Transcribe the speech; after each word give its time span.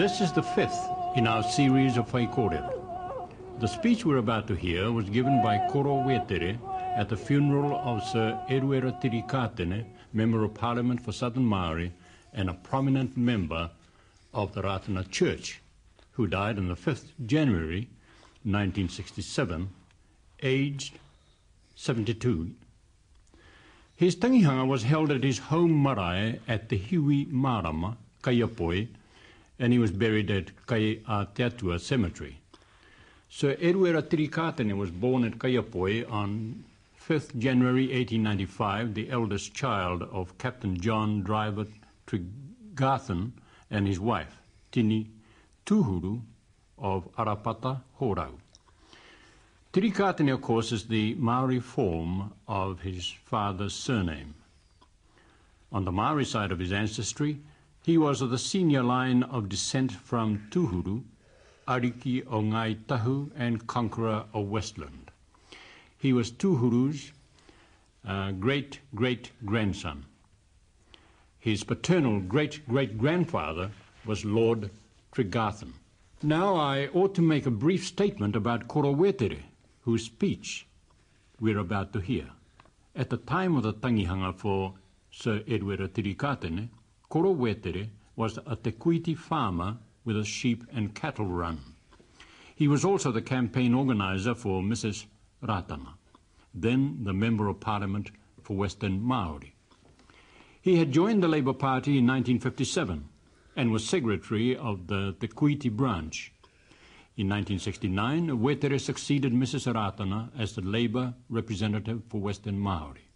This 0.00 0.22
is 0.22 0.32
the 0.32 0.42
fifth 0.42 0.88
in 1.14 1.26
our 1.26 1.42
series 1.42 1.98
of 1.98 2.10
Whaikōrero. 2.10 3.28
The 3.58 3.68
speech 3.68 4.06
we're 4.06 4.16
about 4.16 4.46
to 4.46 4.54
hear 4.54 4.90
was 4.90 5.10
given 5.10 5.42
by 5.42 5.58
Koro 5.68 6.02
Wetere 6.02 6.58
at 6.96 7.10
the 7.10 7.18
funeral 7.18 7.78
of 7.84 8.02
Sir 8.02 8.40
Eruera 8.48 8.98
Tirikatene, 8.98 9.84
Member 10.14 10.42
of 10.42 10.54
Parliament 10.54 11.02
for 11.02 11.12
Southern 11.12 11.44
Maori 11.44 11.92
and 12.32 12.48
a 12.48 12.54
prominent 12.54 13.14
member 13.18 13.70
of 14.32 14.54
the 14.54 14.62
Ratana 14.62 15.04
Church, 15.10 15.60
who 16.12 16.26
died 16.26 16.56
on 16.56 16.68
the 16.68 16.76
5th 16.76 17.12
January 17.26 17.90
1967, 18.44 19.68
aged 20.42 20.98
72. 21.76 22.52
His 23.96 24.16
tangihanga 24.16 24.66
was 24.66 24.84
held 24.84 25.12
at 25.12 25.24
his 25.24 25.40
home 25.52 25.74
marae 25.82 26.40
at 26.48 26.70
the 26.70 26.78
Hiwi 26.78 27.30
Marama, 27.30 27.98
Kaiapoi, 28.22 28.88
and 29.60 29.74
he 29.74 29.78
was 29.78 29.92
buried 29.92 30.30
at 30.30 30.50
Kai 30.66 30.98
Cemetery. 31.78 32.38
Sir 33.28 33.54
Eruera 33.56 34.02
Tirikatene 34.02 34.76
was 34.76 34.90
born 34.90 35.22
at 35.22 35.38
Kaiapoi 35.38 36.10
on 36.10 36.64
5th 36.98 37.38
January 37.38 37.84
1895, 37.84 38.94
the 38.94 39.10
eldest 39.10 39.52
child 39.52 40.02
of 40.02 40.36
Captain 40.38 40.80
John 40.80 41.22
Driver 41.22 41.66
Tregarthen 42.06 43.32
and 43.70 43.86
his 43.86 44.00
wife, 44.00 44.40
Tini 44.72 45.10
Tuhuru 45.66 46.22
of 46.78 47.14
Arapata, 47.16 47.82
Horau. 48.00 48.32
Tirikatene, 49.72 50.32
of 50.32 50.40
course, 50.40 50.72
is 50.72 50.88
the 50.88 51.14
Maori 51.14 51.60
form 51.60 52.32
of 52.48 52.80
his 52.80 53.14
father's 53.26 53.74
surname. 53.74 54.34
On 55.70 55.84
the 55.84 55.92
Maori 55.92 56.24
side 56.24 56.50
of 56.50 56.58
his 56.58 56.72
ancestry, 56.72 57.38
he 57.82 57.96
was 57.96 58.20
of 58.20 58.30
the 58.30 58.38
senior 58.38 58.82
line 58.82 59.22
of 59.22 59.48
descent 59.48 59.92
from 59.92 60.46
Tuhuru, 60.50 61.02
Ariki 61.66 62.24
o 62.26 62.40
Ngai 62.40 62.76
Tahu, 62.86 63.30
and 63.36 63.66
conqueror 63.66 64.24
of 64.34 64.48
Westland. 64.48 65.10
He 65.96 66.12
was 66.12 66.30
Tuhuru's 66.30 67.12
uh, 68.06 68.32
great-great-grandson. 68.32 70.04
His 71.38 71.64
paternal 71.64 72.20
great-great-grandfather 72.20 73.70
was 74.04 74.24
Lord 74.24 74.70
Tregarthen. 75.12 75.72
Now 76.22 76.56
I 76.56 76.88
ought 76.88 77.14
to 77.14 77.22
make 77.22 77.46
a 77.46 77.50
brief 77.50 77.86
statement 77.86 78.36
about 78.36 78.68
Koro 78.68 78.94
Wetere, 78.94 79.38
whose 79.82 80.04
speech 80.04 80.66
we're 81.40 81.58
about 81.58 81.94
to 81.94 82.00
hear. 82.00 82.26
At 82.94 83.08
the 83.08 83.16
time 83.16 83.56
of 83.56 83.62
the 83.62 83.72
tangihanga 83.72 84.34
for 84.34 84.74
Sir 85.10 85.42
Edward 85.48 85.80
Tirikatene, 85.94 86.68
Koro 87.10 87.34
Wetere 87.34 87.88
was 88.14 88.38
a 88.46 88.54
Te 88.54 89.14
farmer 89.14 89.78
with 90.04 90.16
a 90.16 90.24
sheep 90.24 90.64
and 90.72 90.94
cattle 90.94 91.26
run. 91.26 91.58
He 92.54 92.68
was 92.68 92.84
also 92.84 93.10
the 93.10 93.20
campaign 93.20 93.74
organizer 93.74 94.32
for 94.32 94.62
Mrs. 94.62 95.06
Ratana, 95.42 95.94
then 96.54 97.00
the 97.02 97.12
Member 97.12 97.48
of 97.48 97.58
Parliament 97.58 98.12
for 98.44 98.56
Western 98.56 99.02
Maori. 99.02 99.56
He 100.62 100.76
had 100.76 100.92
joined 100.92 101.20
the 101.20 101.26
Labour 101.26 101.52
Party 101.52 101.98
in 101.98 102.06
1957 102.06 103.08
and 103.56 103.72
was 103.72 103.84
secretary 103.84 104.56
of 104.56 104.86
the 104.86 105.16
Te 105.18 105.26
Kuiti 105.26 105.68
branch. 105.68 106.32
In 107.16 107.28
1969, 107.28 108.38
Wetere 108.38 108.78
succeeded 108.78 109.32
Mrs. 109.32 109.72
Ratana 109.72 110.30
as 110.38 110.54
the 110.54 110.62
Labour 110.62 111.14
representative 111.28 112.02
for 112.08 112.20
Western 112.20 112.56
Maori. 112.60 113.08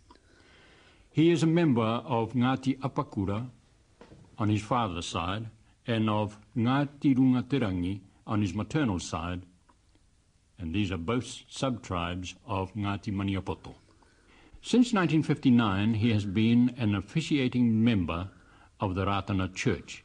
He 1.12 1.30
is 1.30 1.44
a 1.44 1.46
member 1.46 1.82
of 1.82 2.32
Ngati 2.32 2.80
Apakura 2.80 3.50
on 4.38 4.48
his 4.48 4.62
father's 4.62 5.06
side 5.06 5.46
and 5.86 6.08
of 6.08 6.38
Ngati 6.56 7.16
Rungaterangi 7.16 8.00
on 8.26 8.40
his 8.40 8.54
maternal 8.54 8.98
side, 8.98 9.42
and 10.58 10.74
these 10.74 10.90
are 10.90 10.96
both 10.98 11.42
sub-tribes 11.48 12.34
of 12.46 12.72
Ngati 12.74 13.12
Maniapoto. 13.12 13.74
Since 14.62 14.94
1959, 14.94 15.94
he 15.94 16.10
has 16.12 16.24
been 16.24 16.74
an 16.78 16.94
officiating 16.94 17.84
member 17.84 18.30
of 18.80 18.94
the 18.94 19.04
Ratana 19.04 19.54
Church, 19.54 20.04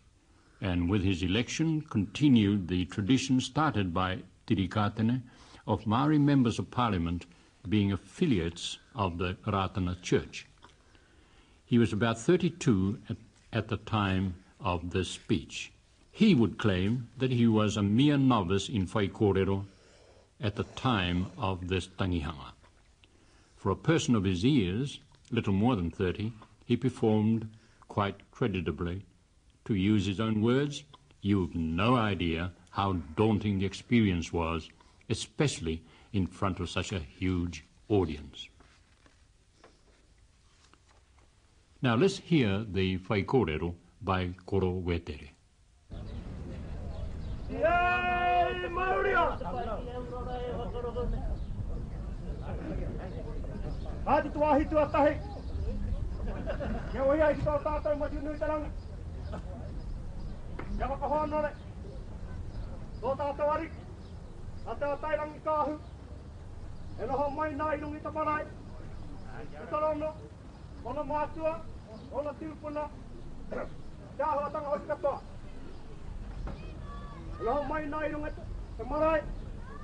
and 0.60 0.90
with 0.90 1.04
his 1.04 1.24
election 1.24 1.82
continued 1.82 2.68
the 2.68 2.86
tradition 2.86 3.40
started 3.40 3.94
by 3.94 4.20
Tirikatene 4.48 5.22
of 5.66 5.88
Maori 5.88 6.20
members 6.20 6.60
of 6.60 6.72
parliament 6.72 7.26
being 7.70 7.92
affiliates 7.92 8.80
of 8.96 9.18
the 9.18 9.36
Ratana 9.46 10.02
Church. 10.02 10.46
He 11.66 11.78
was 11.78 11.94
about 11.94 12.20
32 12.20 13.00
at, 13.10 13.18
at 13.52 13.68
the 13.68 13.78
time 13.78 14.36
of 14.60 14.92
this 14.92 15.10
speech. 15.10 15.72
He 16.12 16.36
would 16.36 16.58
claim 16.58 17.10
that 17.18 17.32
he 17.32 17.48
was 17.48 17.78
a 17.78 17.84
mere 17.84 18.18
novice 18.18 18.70
in 18.70 18.88
Whaikōrero 18.88 19.66
at 20.42 20.56
the 20.56 20.64
time 20.64 21.28
of 21.38 21.68
this 21.68 21.88
tangihanga. 21.88 22.54
For 23.56 23.72
a 23.72 23.76
person 23.76 24.16
of 24.16 24.24
his 24.24 24.44
years, 24.44 25.00
little 25.32 25.54
more 25.54 25.76
than 25.76 25.92
30, 25.92 26.32
he 26.66 26.78
performed 26.78 27.50
quite 27.88 28.32
creditably 28.32 29.04
to 29.66 29.76
use 29.76 30.06
his 30.06 30.20
own 30.20 30.42
words, 30.42 30.84
you've 31.22 31.56
no 31.56 31.96
idea 31.96 32.52
how 32.72 32.94
daunting 33.16 33.60
the 33.60 33.66
experience 33.66 34.32
was, 34.32 34.70
especially 35.10 35.84
in 36.14 36.26
front 36.26 36.60
of 36.60 36.70
such 36.70 36.92
a 36.92 37.00
huge 37.00 37.66
audience. 37.88 38.48
Now 41.82 41.96
let's 41.96 42.18
hear 42.18 42.66
the 42.68 42.98
Faikorero 42.98 43.74
by 44.02 44.32
Koro 44.46 44.84
Wetere. 44.84 45.30
Ati 54.06 54.30
tua 54.30 54.60
hitu 54.60 54.80
atahe. 54.80 55.22
Ya 56.94 57.04
wahi 57.04 57.22
ai 57.22 57.36
tua 57.36 57.60
tata 57.64 57.96
ma 57.96 58.08
tinu 58.10 58.36
tarang. 58.40 58.66
Ya 60.80 60.88
ma 60.88 60.96
kohon 60.98 61.30
nole. 61.30 61.50
Tua 63.00 63.16
tata 63.16 63.46
wari. 63.46 63.70
Ate 64.68 64.86
atai 64.86 65.16
lang 65.16 65.32
kahu. 65.46 65.80
E 67.00 67.08
ho 67.08 67.30
mai 67.30 67.56
nai 67.56 67.78
nung 67.78 67.96
ita 67.96 68.12
parai. 68.12 68.44
Ita 69.64 69.80
long 69.80 70.00
no. 70.00 70.29
Ona 70.86 71.04
mātua. 71.04 71.54
Ona 72.12 72.32
tūpuna. 72.40 72.86
Te 73.50 74.24
aho 74.24 74.40
atanga 74.46 74.70
hosi 74.70 74.88
katoa. 74.88 75.22
E 77.40 77.58
mai 77.70 77.84
nā 77.88 78.00
irungi 78.08 78.32
te 78.78 78.84
marae, 78.92 79.24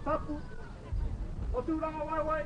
Tapu. 0.06 0.39
O 1.53 1.61
tūranga 1.67 2.07
wai 2.11 2.23
wai. 2.29 2.44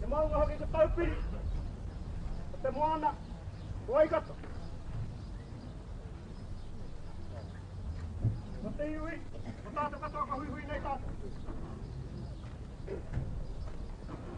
te 0.00 0.06
maunga 0.06 0.36
hoki 0.42 0.58
te 0.58 0.66
taupiri. 0.72 1.16
Te 2.62 2.70
moana. 2.70 3.14
Wai. 3.88 4.08
Ko 8.62 8.70
te 8.76 8.86
iwi, 8.92 9.14
ko 9.64 9.70
tātou 9.76 10.00
katoa 10.02 10.26
ka 10.28 10.36
hui 10.40 10.48
hui 10.52 10.64
nei 10.68 10.80
tātou. 10.84 11.12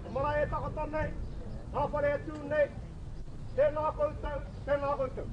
Ko 0.04 0.12
mara 0.16 0.34
e 0.42 0.44
tako 0.52 0.68
tonei, 0.76 1.08
Hawhare 1.70 2.08
atu 2.16 2.38
nei, 2.50 2.64
tēnā 3.54 3.82
koutou, 3.94 4.38
tēnā 4.66 4.88
koutou. 4.98 5.26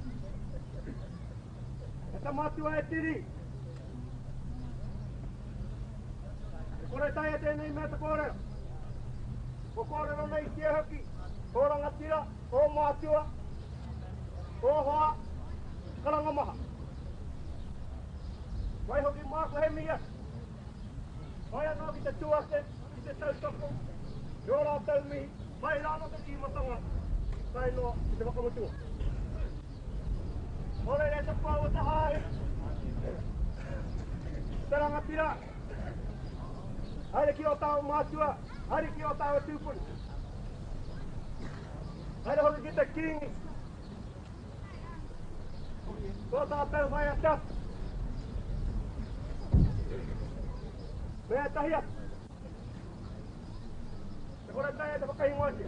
E 2.13 2.19
ta 2.25 2.33
matua 2.39 2.73
e 2.77 2.83
tiri. 2.91 3.13
E 6.83 6.89
kore 6.91 7.07
tai 7.15 7.31
e 7.31 7.39
tēnei 7.41 7.73
mea 7.77 7.89
te 7.94 7.97
kōrero. 8.03 8.35
Ko 9.77 9.88
kōrero 9.94 10.27
nei 10.33 10.44
tia 10.59 10.75
hoki, 10.75 11.01
ko 11.56 11.65
rangatira, 11.73 12.21
o 12.51 12.67
mātua, 12.75 13.23
ko 14.62 14.75
hoa, 14.89 15.09
karanga 16.06 16.35
maha. 16.38 16.56
Wai 18.91 19.01
hoki 19.09 19.27
māko 19.33 19.65
he 19.65 19.73
mia. 19.79 19.97
Wai 21.50 21.65
anō 21.73 21.91
ki 21.97 22.06
te 22.06 22.15
tuake, 22.21 22.63
ki 22.94 23.09
te 23.09 23.19
tautoko. 23.25 23.73
I 24.47 24.51
ora 24.56 24.79
tau 24.85 25.01
mihi, 25.09 25.46
Mai 25.62 25.77
rāna 25.83 26.07
te 26.13 26.21
ki 26.25 26.38
matanga. 26.42 26.77
Vai 27.54 27.71
noa 27.77 27.94
ki 28.04 28.18
te 28.18 28.27
wakamutua. 28.30 28.69
Ore 30.88 31.07
re 31.13 31.21
te 31.27 31.36
pāu 31.44 31.69
te 31.75 31.86
hae. 31.89 32.19
Te 34.69 34.81
ranga 34.83 35.01
pira. 35.07 35.27
Haere 37.13 37.33
ki 37.33 37.45
o 37.50 37.56
tāu 37.63 37.83
mātua, 37.88 38.30
haere 38.69 38.94
ki 38.95 39.06
o 39.09 39.12
tāu 39.21 39.42
tūpuni. 39.48 39.98
Haere 42.27 42.48
hoki 42.48 42.63
ki 42.68 42.74
te 42.80 42.88
kingi. 42.94 43.30
Ko 46.31 46.48
tātou 46.53 46.89
mai 46.94 47.06
a 47.10 47.19
tatu. 47.25 47.62
Mea 51.30 51.50
tahi 51.56 51.80
atu 51.81 51.96
ora 54.57 54.71
tai 54.74 55.00
ta 55.00 55.06
pakai 55.06 55.31
ngoti. 55.38 55.65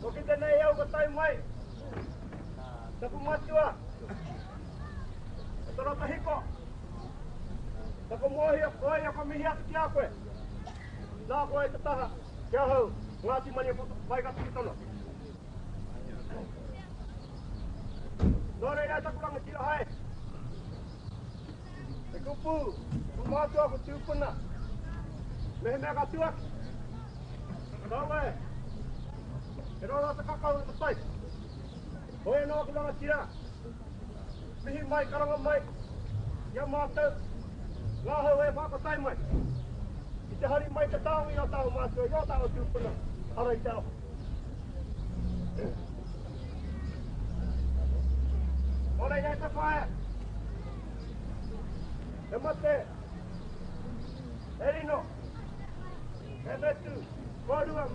Ko 0.00 0.10
kita 0.12 0.36
nei 0.36 0.60
au 0.60 0.74
ko 0.76 0.84
tai 0.92 1.08
mai. 1.08 1.34
Ta 3.00 3.08
ku 3.08 3.16
mati 3.16 3.52
wa. 3.52 3.74
Ta 5.76 6.06
hiko. 6.06 6.36
Ta 8.08 8.14
ku 8.20 8.28
mo 8.28 8.52
hi 8.52 8.60
ko 8.80 8.86
ai 8.88 9.12
ko 9.16 9.24
mi 9.24 9.36
hiat 9.40 9.58
ki 9.68 9.74
akwe. 9.76 10.04
Na 11.28 11.46
ko 11.46 11.58
ai 11.58 11.70
ta 11.72 11.78
ta. 11.78 12.10
Kia 12.50 12.64
hau, 12.64 12.92
ngāti 13.22 13.50
mani 13.52 13.72
foto, 13.76 13.94
vai 14.08 14.22
gata 14.22 14.42
ki 14.42 14.52
tono. 14.54 14.72
Nō 18.60 18.74
rei 18.76 18.88
nai 18.88 19.02
takuranga 19.02 19.40
tira 19.44 19.62
hai. 19.68 19.84
Te 22.12 22.18
kupu, 22.24 22.54
kumātua 23.16 23.68
ku 23.72 23.76
tūpuna. 23.84 23.88
Te 23.88 23.88
kupu, 23.88 23.88
kumātua 23.88 23.88
tūpuna. 23.88 24.57
Me 25.62 25.70
me 25.70 25.88
ka 25.94 26.04
tuak. 26.12 26.34
Kawe. 27.90 28.22
Ero 29.82 29.94
ro 30.02 30.14
te 30.14 30.22
kakau 30.28 30.60
te 30.66 30.72
tai. 30.78 30.94
Hoi 32.24 32.46
no 32.46 32.64
ki 32.66 32.72
langa 32.72 32.92
tira. 33.00 33.20
Mihi 34.64 34.82
mai 34.88 35.04
karanga 35.10 35.38
mai. 35.46 35.60
Ia 36.54 36.66
mātou. 36.66 37.10
Ngā 38.04 38.18
hau 38.26 38.42
e 38.42 38.50
whāka 38.58 38.78
tai 38.82 38.96
mai. 39.02 39.16
I 40.32 40.36
te 40.40 40.46
hari 40.52 40.70
mai 40.70 40.86
te 40.92 41.00
tāngu 41.06 41.34
i 41.34 41.40
a 41.42 41.46
tāngu 41.54 41.72
mātua. 41.78 42.06
Ia 42.06 42.26
tāngu 42.30 42.50
tūpuna. 42.54 42.92
Ara 43.36 43.54
i 43.54 43.62
te 43.64 43.70
aho. 43.70 43.82
Ora 48.98 49.18
i 49.18 49.22
te 49.22 49.48
E 52.30 52.38
mate. 52.44 52.97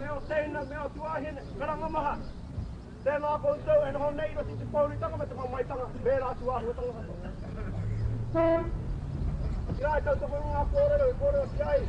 Me 0.04 0.10
o 0.12 0.22
teina, 0.28 0.62
me 0.66 0.78
o 0.78 0.90
tuahine, 0.90 1.42
karanga 1.58 1.90
maha. 1.90 2.16
Tēnā 3.04 3.30
koutou, 3.44 3.84
e 3.88 3.92
noho 3.96 4.10
nei 4.16 4.34
roti 4.36 4.56
te 4.60 4.66
pauri 4.72 4.98
tanga 5.00 5.18
me 5.18 5.26
te 5.28 5.36
whamaitanga, 5.38 5.86
me 6.04 6.16
rā 6.24 6.32
tuahu 6.40 6.72
e 6.72 6.74
tanga 6.80 6.94
hato. 6.98 7.14
Ia 9.80 9.92
e 9.98 10.02
tau 10.08 10.16
toko 10.24 10.42
ngā 10.44 10.64
kōrero, 10.74 11.08
i 11.08 11.16
kōrero 11.22 11.46
ki 11.54 11.64
ai. 11.72 11.82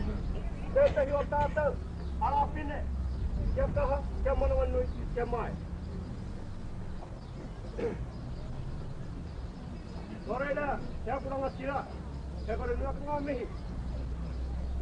Te 0.75 0.87
te 0.97 1.07
hio 1.11 1.23
tātou, 1.33 1.77
ara 2.29 2.45
pine, 2.55 2.79
kia 3.55 3.67
kaha, 3.79 3.99
kia 4.23 4.35
manawa 4.43 4.67
nui, 4.75 4.87
kia 5.15 5.27
mai. 5.33 5.51
Nō 10.29 10.39
reira, 10.45 10.69
te 11.05 11.11
akuranga 11.17 11.51
tira, 11.59 11.83
te 12.47 12.61
kore 12.63 12.79
nua 12.79 12.95
ka 12.95 13.11
ngā 13.11 13.19
mihi. 13.27 13.51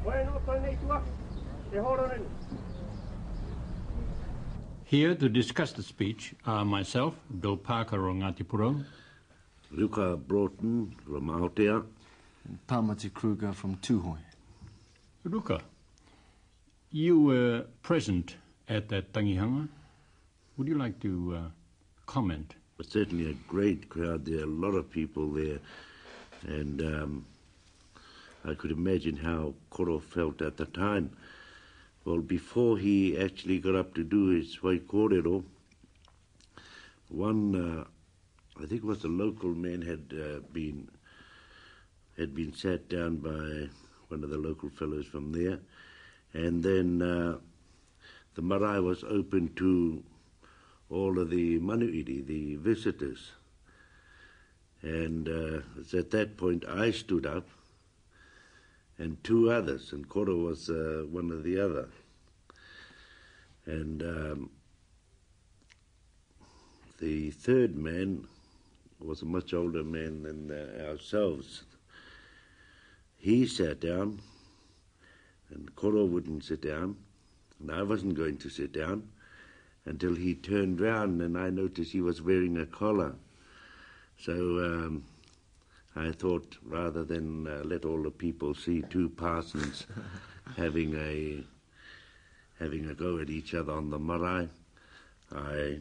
Koe 0.05 0.21
no 0.29 0.45
tau 0.47 0.61
nei 0.67 0.77
tuaki, 0.85 1.17
te 1.71 1.89
horo 1.89 2.13
reni. 2.13 2.61
Here 4.93 5.15
to 5.15 5.29
discuss 5.31 5.73
the 5.73 5.83
speech 5.83 6.35
are 6.45 6.67
myself, 6.67 7.15
Bill 7.41 7.57
Parker 7.57 8.11
o 8.11 8.13
Ngāti 8.13 8.45
Ruka 9.75 10.19
Broughton 10.19 10.95
from 11.03 11.29
Aotea. 11.31 11.83
Tamati 12.69 13.11
Kruger 13.11 13.55
from 13.55 13.77
Tuhoe. 13.77 14.19
Ruka, 15.27 15.63
You 16.91 17.23
were 17.23 17.65
present 17.83 18.37
at 18.69 18.91
that 18.91 19.15
tangihanga. 19.15 19.67
Would 20.59 20.69
you 20.69 20.77
like 20.77 21.01
to 21.01 21.37
uh, 21.39 21.49
comment? 22.05 22.55
But 22.77 22.85
certainly 22.85 23.31
a 23.31 23.35
great 23.49 23.89
crowd 23.89 24.27
there, 24.27 24.43
a 24.43 24.47
lot 24.47 24.75
of 24.75 24.91
people 24.91 25.33
there. 25.33 25.59
And 26.47 26.83
um, 26.83 27.27
I 28.45 28.53
could 28.53 28.71
imagine 28.71 29.17
how 29.17 29.55
Koro 29.71 30.01
felt 30.01 30.43
at 30.43 30.59
the 30.59 30.67
time. 30.67 31.17
Well, 32.05 32.21
before 32.21 32.79
he 32.79 33.17
actually 33.17 33.61
got 33.61 33.77
up 33.77 33.95
to 33.95 34.03
do 34.03 34.29
his 34.29 34.61
white 34.63 34.89
Whaikōrero, 34.89 35.45
one, 37.09 37.55
uh, 37.55 37.85
I 38.61 38.67
think 38.67 38.83
it 38.83 38.85
was 38.85 39.05
a 39.05 39.09
local 39.09 39.55
man, 39.55 39.83
had 39.83 40.13
uh, 40.13 40.41
been 40.53 40.89
had 42.19 42.35
been 42.35 42.53
sat 42.53 42.89
down 42.89 43.17
by 43.17 43.69
one 44.09 44.23
of 44.23 44.31
the 44.31 44.39
local 44.39 44.69
fellows 44.69 45.07
from 45.07 45.33
there, 45.33 45.59
and 46.35 46.63
then 46.63 47.01
uh, 47.01 47.39
the 48.35 48.43
marae 48.43 48.81
was 48.81 49.05
open 49.05 49.53
to 49.55 50.03
all 50.91 51.19
of 51.19 51.31
the 51.31 51.59
manuhiri, 51.61 52.27
the 52.27 52.57
visitors. 52.57 53.31
And 54.83 55.29
uh, 55.29 55.61
it's 55.79 55.95
at 55.95 56.11
that 56.11 56.37
point 56.37 56.65
I 56.67 56.91
stood 56.91 57.27
up, 57.27 57.49
and 59.03 59.23
two 59.25 59.51
others, 59.51 59.93
and 59.93 60.09
Koro 60.09 60.37
was 60.37 60.71
uh, 60.71 61.05
one 61.11 61.33
of 61.33 61.43
the 61.43 61.59
other. 61.59 61.89
And 63.67 64.01
um, 64.03 64.51
the 67.01 67.33
third 67.33 67.77
man 67.77 68.29
was 69.01 69.23
a 69.23 69.27
much 69.27 69.53
older 69.55 69.83
man 69.83 70.23
than 70.23 70.51
uh, 70.53 70.89
ourselves. 70.89 71.65
He 73.17 73.45
sat 73.45 73.81
down, 73.81 74.21
and 75.51 75.75
Koro 75.75 76.05
wouldn't 76.05 76.45
sit 76.45 76.63
down, 76.63 76.97
and 77.59 77.73
I 77.73 77.83
wasn't 77.83 78.15
going 78.15 78.37
to 78.39 78.49
sit 78.49 78.73
down 78.73 79.09
until 79.85 80.15
he 80.15 80.35
turned 80.35 80.81
round 80.81 81.21
and 81.21 81.37
I 81.37 81.51
noticed 81.51 81.91
he 81.91 82.01
was 82.01 82.23
wearing 82.23 82.57
a 82.57 82.67
collar. 82.67 83.17
So 84.17 84.33
um, 84.33 85.05
I 85.95 86.11
thought 86.13 86.57
rather 86.65 87.05
than 87.05 87.47
uh, 87.47 87.63
let 87.65 87.85
all 87.85 88.03
the 88.03 88.11
people 88.11 88.55
see 88.55 88.83
two 88.89 89.11
parsons 89.11 89.87
having 90.57 90.97
a 90.97 91.45
having 92.59 92.89
a 92.89 92.95
go 92.95 93.19
at 93.19 93.29
each 93.29 93.55
other 93.55 93.73
on 93.73 93.91
the 93.91 93.99
marae, 93.99 94.49
I 95.35 95.79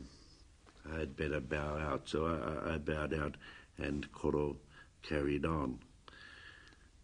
I 0.91 0.99
had 0.99 1.15
better 1.15 1.39
bow 1.39 1.77
out. 1.77 2.09
So 2.09 2.25
I, 2.25 2.73
I 2.73 2.77
bowed 2.77 3.13
out, 3.13 3.35
and 3.77 4.11
Koro 4.11 4.57
carried 5.01 5.45
on. 5.45 5.79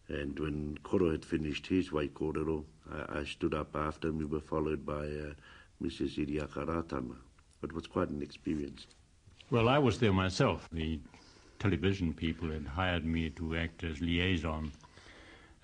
And 0.10 0.40
when 0.40 0.78
Koro 0.84 1.12
had 1.12 1.26
finished 1.26 1.68
his 1.68 1.90
whaikōrero, 1.90 2.64
I, 2.92 3.20
I 3.20 3.24
stood 3.24 3.54
up 3.54 3.76
after, 3.76 4.08
and 4.08 4.18
we 4.18 4.26
were 4.26 4.40
followed 4.40 4.86
by 4.86 5.06
uh, 5.06 5.34
Mrs. 5.82 6.18
Iriaka 6.18 6.66
Ratana. 6.66 7.16
It 7.64 7.74
was 7.74 7.88
quite 7.88 8.10
an 8.10 8.22
experience. 8.22 8.88
Well, 9.50 9.70
I 9.70 9.78
was 9.80 10.00
there 10.00 10.14
myself. 10.14 10.68
The 10.72 11.00
television 11.60 12.14
people 12.14 12.50
had 12.50 12.66
hired 12.66 13.06
me 13.06 13.30
to 13.32 13.56
act 13.56 13.84
as 13.84 14.02
liaison 14.02 14.72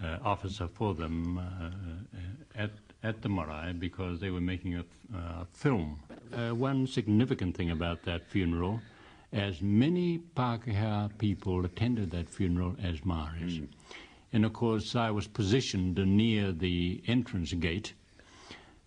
uh, 0.04 0.18
officer 0.24 0.68
for 0.68 0.94
them 0.94 1.38
uh, 1.38 2.62
at, 2.62 2.72
at 3.04 3.22
the 3.22 3.30
marae 3.30 3.74
because 3.74 4.20
they 4.20 4.30
were 4.30 4.42
making 4.42 4.76
a 4.76 4.86
uh, 5.16 5.46
film. 5.54 6.00
Uh, 6.34 6.50
one 6.50 6.88
significant 6.88 7.56
thing 7.56 7.72
about 7.72 8.04
that 8.04 8.26
funeral, 8.28 8.80
as 9.32 9.62
many 9.62 10.20
Pākehā 10.36 11.18
people 11.18 11.66
attended 11.66 12.12
that 12.12 12.30
funeral 12.30 12.76
as 12.84 13.06
Maoris. 13.06 13.62
And 14.32 14.46
of 14.46 14.54
course, 14.54 14.96
I 14.96 15.12
was 15.12 15.28
positioned 15.28 15.98
near 15.98 16.52
the 16.52 17.02
entrance 17.08 17.54
gate 17.54 17.94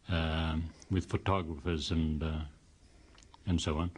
um, 0.08 0.64
with 0.90 1.06
photographers 1.06 1.90
and 1.90 2.22
uh, 2.22 2.40
and 3.46 3.60
so 3.60 3.78
on. 3.78 3.90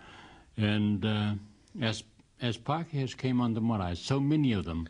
And 0.56 1.04
uh, 1.04 1.34
as 1.80 2.02
as 2.40 2.56
Pākehās 2.56 3.16
came 3.16 3.40
on 3.40 3.54
the 3.54 3.60
marae, 3.60 3.94
so 3.94 4.20
many 4.20 4.52
of 4.52 4.64
them 4.64 4.88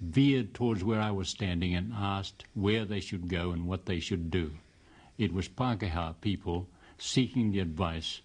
veered 0.00 0.54
towards 0.54 0.82
where 0.84 1.00
I 1.00 1.10
was 1.10 1.28
standing 1.28 1.74
and 1.74 1.92
asked 1.92 2.44
where 2.54 2.84
they 2.84 3.00
should 3.00 3.28
go 3.28 3.50
and 3.50 3.66
what 3.66 3.86
they 3.86 4.00
should 4.00 4.30
do. 4.30 4.52
It 5.18 5.32
was 5.32 5.48
Pākehā 5.48 6.14
people 6.20 6.68
seeking 6.98 7.50
the 7.50 7.60
advice 7.60 8.20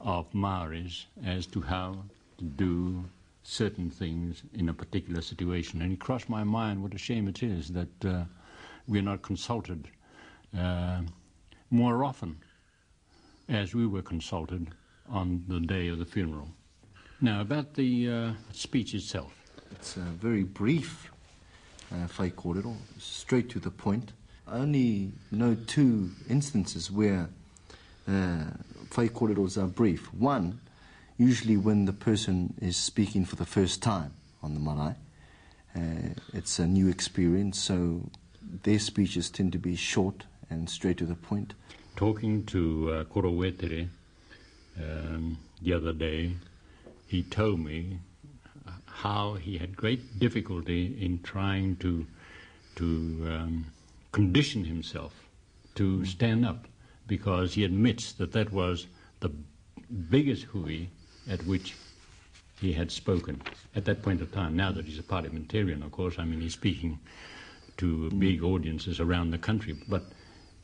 of 0.00 0.32
Maoris 0.34 1.06
as 1.24 1.46
to 1.46 1.60
how 1.60 2.04
to 2.38 2.44
do 2.44 3.04
certain 3.42 3.90
things 3.90 4.42
in 4.52 4.68
a 4.68 4.74
particular 4.74 5.20
situation. 5.20 5.82
And 5.82 5.92
it 5.92 6.00
crossed 6.00 6.28
my 6.28 6.44
mind 6.44 6.82
what 6.82 6.94
a 6.94 6.98
shame 6.98 7.28
it 7.28 7.42
is 7.42 7.68
that 7.68 8.04
uh, 8.04 8.24
we're 8.86 9.02
not 9.02 9.22
consulted 9.22 9.88
uh, 10.56 11.02
more 11.70 12.04
often 12.04 12.36
as 13.48 13.74
we 13.74 13.86
were 13.86 14.02
consulted 14.02 14.68
on 15.08 15.44
the 15.48 15.60
day 15.60 15.88
of 15.88 15.98
the 15.98 16.04
funeral. 16.04 16.48
Now, 17.20 17.40
about 17.40 17.74
the 17.74 18.08
uh, 18.08 18.32
speech 18.52 18.94
itself. 18.94 19.32
It's 19.72 19.96
a 19.96 20.00
very 20.00 20.44
brief 20.44 21.10
uh, 21.90 22.06
whai 22.16 22.30
kōrero, 22.30 22.76
straight 23.00 23.50
to 23.50 23.58
the 23.58 23.72
point. 23.72 24.12
I 24.46 24.58
only 24.58 25.10
know 25.32 25.56
two 25.66 26.10
instances 26.30 26.92
where 26.92 27.28
uh, 28.06 28.44
whai 28.96 29.08
kōreros 29.08 29.60
are 29.60 29.66
brief. 29.66 30.14
One, 30.14 30.60
usually 31.16 31.56
when 31.56 31.86
the 31.86 31.92
person 31.92 32.54
is 32.62 32.76
speaking 32.76 33.24
for 33.24 33.34
the 33.34 33.46
first 33.46 33.82
time 33.82 34.12
on 34.40 34.54
the 34.54 34.60
marae. 34.60 34.94
Uh, 35.74 36.14
it's 36.32 36.60
a 36.60 36.68
new 36.68 36.86
experience, 36.88 37.58
so 37.58 38.08
their 38.62 38.78
speeches 38.78 39.28
tend 39.28 39.50
to 39.50 39.58
be 39.58 39.74
short 39.74 40.22
and 40.50 40.70
straight 40.70 40.98
to 40.98 41.04
the 41.04 41.16
point. 41.16 41.54
Talking 41.96 42.44
to 42.46 42.92
uh, 42.92 43.04
Koro 43.04 43.32
Wetere 43.32 43.88
um, 44.80 45.36
the 45.60 45.72
other 45.72 45.92
day, 45.92 46.34
he 47.08 47.22
told 47.22 47.58
me 47.58 47.98
how 48.86 49.34
he 49.34 49.56
had 49.56 49.74
great 49.74 50.18
difficulty 50.18 50.96
in 51.00 51.20
trying 51.22 51.74
to 51.76 52.06
to 52.76 52.84
um, 53.32 53.66
condition 54.12 54.64
himself 54.64 55.12
to 55.74 56.04
stand 56.04 56.46
up 56.46 56.66
because 57.06 57.54
he 57.54 57.64
admits 57.64 58.12
that 58.12 58.32
that 58.32 58.52
was 58.52 58.86
the 59.20 59.30
biggest 60.10 60.44
hui 60.44 60.86
at 61.28 61.44
which 61.46 61.74
he 62.60 62.72
had 62.72 62.90
spoken 62.90 63.40
at 63.74 63.84
that 63.84 64.02
point 64.02 64.20
of 64.20 64.30
time. 64.30 64.54
Now 64.54 64.70
that 64.72 64.84
he's 64.84 64.98
a 64.98 65.02
parliamentarian, 65.02 65.82
of 65.82 65.90
course, 65.90 66.18
I 66.18 66.24
mean, 66.24 66.40
he's 66.40 66.54
speaking 66.54 66.98
to 67.78 68.10
big 68.10 68.42
audiences 68.42 69.00
around 69.00 69.30
the 69.30 69.38
country. 69.38 69.76
But 69.88 70.04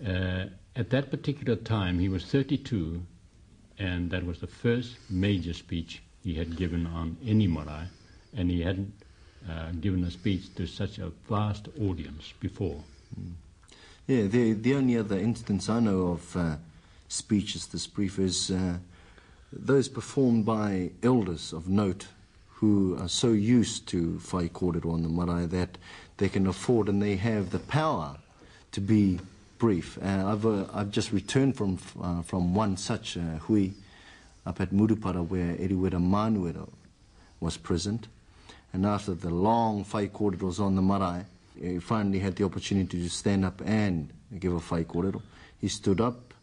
uh, 0.06 0.46
at 0.76 0.90
that 0.90 1.10
particular 1.10 1.56
time, 1.56 1.98
he 1.98 2.08
was 2.08 2.24
32, 2.26 3.02
and 3.78 4.10
that 4.10 4.24
was 4.26 4.40
the 4.40 4.46
first 4.46 4.96
major 5.08 5.52
speech 5.52 6.02
he 6.24 6.34
had 6.34 6.56
given 6.56 6.86
on 6.86 7.16
any 7.24 7.46
marae, 7.46 7.86
and 8.34 8.50
he 8.50 8.62
hadn't 8.62 8.92
uh, 9.48 9.70
given 9.80 10.02
a 10.04 10.10
speech 10.10 10.54
to 10.54 10.66
such 10.66 10.98
a 10.98 11.10
vast 11.28 11.68
audience 11.80 12.32
before. 12.40 12.82
Yeah, 14.06 14.22
the, 14.22 14.54
the 14.54 14.74
only 14.74 14.96
other 14.96 15.18
instance 15.18 15.68
I 15.68 15.80
know 15.80 16.08
of 16.08 16.36
uh, 16.36 16.56
speeches 17.08 17.66
this 17.66 17.86
brief 17.86 18.18
is 18.18 18.50
uh, 18.50 18.78
those 19.52 19.88
performed 19.88 20.46
by 20.46 20.90
elders 21.02 21.52
of 21.52 21.68
note 21.68 22.06
who 22.54 22.96
are 22.98 23.08
so 23.08 23.28
used 23.28 23.86
to 23.88 24.18
whai 24.32 24.48
kōrero 24.48 24.92
on 24.94 25.02
the 25.02 25.08
marae 25.08 25.46
that 25.46 25.76
they 26.16 26.28
can 26.28 26.46
afford 26.46 26.88
and 26.88 27.02
they 27.02 27.16
have 27.16 27.50
the 27.50 27.58
power 27.58 28.16
to 28.72 28.80
be 28.80 29.20
brief. 29.58 29.98
Uh, 30.02 30.24
I've, 30.26 30.46
uh, 30.46 30.64
I've 30.72 30.90
just 30.90 31.12
returned 31.12 31.56
from, 31.56 31.78
uh, 32.00 32.22
from 32.22 32.54
one 32.54 32.76
such 32.76 33.14
hui 33.46 33.72
up 34.46 34.60
at 34.60 34.70
Murupara 34.70 35.26
where 35.26 35.56
Eruera 35.56 36.00
Manuera 36.00 36.68
was 37.40 37.56
present. 37.56 38.08
And 38.72 38.84
after 38.84 39.14
the 39.14 39.30
long 39.30 39.84
whai 39.84 40.08
kōreros 40.08 40.60
on 40.60 40.74
the 40.74 40.82
marae, 40.82 41.24
he 41.60 41.78
finally 41.78 42.18
had 42.18 42.36
the 42.36 42.44
opportunity 42.44 43.00
to 43.00 43.08
stand 43.08 43.44
up 43.44 43.62
and 43.64 44.10
give 44.38 44.52
a 44.52 44.58
whai 44.58 44.84
kōrero. 44.84 45.22
He 45.60 45.68
stood 45.68 46.00
up, 46.00 46.34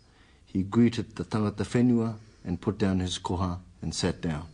he 0.45 0.63
greeted 0.63 1.15
the 1.15 1.23
tangata 1.23 1.63
whenua 1.65 2.15
and 2.45 2.59
put 2.59 2.77
down 2.77 2.99
his 2.99 3.19
koha 3.19 3.59
and 3.81 3.93
sat 3.93 4.21
down. 4.21 4.47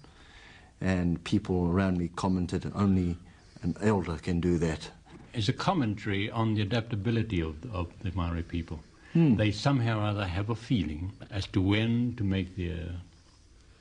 And 0.81 1.23
people 1.23 1.71
around 1.71 1.97
me 1.97 2.09
commented, 2.15 2.71
only 2.75 3.17
an 3.63 3.75
elder 3.81 4.17
can 4.17 4.39
do 4.39 4.57
that. 4.59 4.89
It's 5.33 5.49
a 5.49 5.53
commentary 5.53 6.29
on 6.29 6.55
the 6.55 6.61
adaptability 6.61 7.41
of, 7.41 7.55
of 7.71 7.87
the 8.01 8.11
Maori 8.11 8.43
people. 8.43 8.79
They 9.15 9.51
somehow 9.51 9.99
or 9.99 10.03
other 10.03 10.25
have 10.25 10.51
a 10.51 10.55
feeling 10.55 11.11
as 11.31 11.47
to 11.47 11.61
when 11.61 12.13
to 12.17 12.23
make 12.23 12.55
the, 12.55 12.73
uh, 12.73 12.75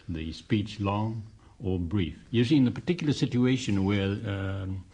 the 0.08 0.32
speech 0.32 0.80
long 0.80 1.22
or 1.62 1.78
brief. 1.78 2.16
You 2.30 2.44
see, 2.44 2.56
in 2.56 2.64
the 2.64 2.70
particular 2.70 3.12
situation 3.12 3.84
where, 3.84 4.10
um, 4.26 4.84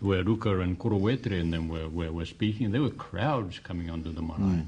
where 0.00 0.22
Ruka 0.22 0.62
and 0.62 0.78
Koro 0.78 0.98
Wetere 0.98 1.40
and 1.40 1.52
them 1.52 1.68
were, 1.68 1.88
were, 1.88 2.12
were 2.12 2.26
speaking, 2.26 2.72
there 2.72 2.82
were 2.82 2.90
crowds 2.90 3.58
coming 3.58 3.90
onto 3.90 4.12
the 4.12 4.22
marae. 4.22 4.66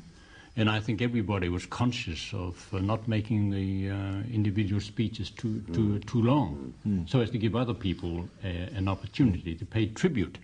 And 0.59 0.71
I 0.71 0.81
think 0.81 1.03
everybody 1.03 1.51
was 1.51 1.67
conscious 1.67 2.33
of 2.33 2.67
uh, 2.73 2.79
not 2.79 3.07
making 3.07 3.51
the 3.51 3.91
uh, 3.91 4.23
individual 4.33 4.81
speeches 4.81 5.29
too, 5.29 5.61
too, 5.75 5.99
too 5.99 6.23
long, 6.23 6.73
so 7.07 7.21
as 7.21 7.29
to 7.31 7.39
give 7.39 7.55
other 7.55 7.75
people 7.75 8.27
uh, 8.43 8.49
an 8.49 8.89
opportunity 8.89 9.55
to 9.55 9.67
pay 9.67 9.85
tribute 9.87 10.39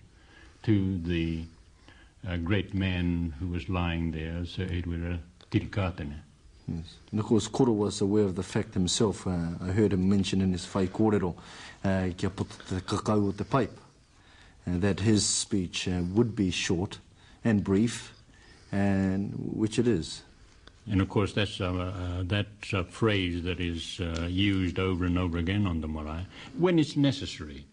to 0.61 0.99
the 0.99 1.43
uh, 2.27 2.37
great 2.37 2.75
man 2.75 3.33
who 3.39 3.47
was 3.47 3.67
lying 3.69 4.11
there, 4.11 4.45
Sir 4.45 4.67
Edward 4.69 5.19
Tirikatene. 5.49 6.19
Yes. 6.67 6.95
And 7.11 7.19
of 7.19 7.25
course, 7.25 7.47
Koro 7.47 7.73
was 7.73 8.01
aware 8.01 8.23
of 8.23 8.35
the 8.35 8.43
fact 8.43 8.73
himself. 8.73 9.27
Uh, 9.27 9.49
I 9.61 9.67
heard 9.67 9.93
him 9.93 10.07
mention 10.09 10.41
in 10.41 10.53
his 10.53 10.65
whai 10.65 10.87
kōrero, 10.87 11.35
uh, 11.83 12.09
kia 12.15 12.29
puta 12.29 12.55
te 12.69 12.75
kakau 12.75 13.27
o 13.27 13.31
te 13.31 13.43
pipe, 13.43 13.77
uh, 14.67 14.77
that 14.79 15.01
his 15.01 15.25
speech 15.25 15.87
uh, 15.87 16.01
would 16.13 16.35
be 16.35 16.51
short 16.51 16.99
and 17.43 17.63
brief, 17.63 18.13
and 18.71 19.33
which 19.35 19.77
it 19.77 19.87
is. 19.87 20.23
And 20.89 21.01
of 21.01 21.09
course, 21.09 21.33
that's, 21.33 21.61
uh, 21.61 22.23
uh, 22.29 22.43
a 22.73 22.83
phrase 22.83 23.43
that 23.43 23.59
is 23.59 23.99
uh, 24.01 24.27
used 24.29 24.79
over 24.79 25.05
and 25.05 25.17
over 25.17 25.37
again 25.37 25.65
on 25.65 25.81
the 25.81 25.87
marae 25.87 26.25
when 26.57 26.77
it's 26.77 26.97
necessary, 26.97 27.65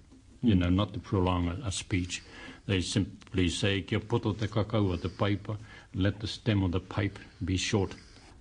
you 0.43 0.55
know, 0.55 0.69
not 0.69 0.93
to 0.95 1.01
prolong 1.01 1.49
a, 1.49 1.67
a 1.67 1.73
speech. 1.73 2.23
They 2.67 2.81
simply 2.81 3.49
say, 3.49 3.83
kia 3.83 4.01
poto 4.01 4.33
te 4.33 4.47
kakau 4.47 4.93
o 4.93 4.97
te 4.97 5.09
paipa, 5.09 5.57
let 5.95 6.21
the 6.21 6.27
stem 6.27 6.63
of 6.63 6.73
the 6.73 6.81
pipe 6.81 7.19
be 7.45 7.57
short. 7.57 7.95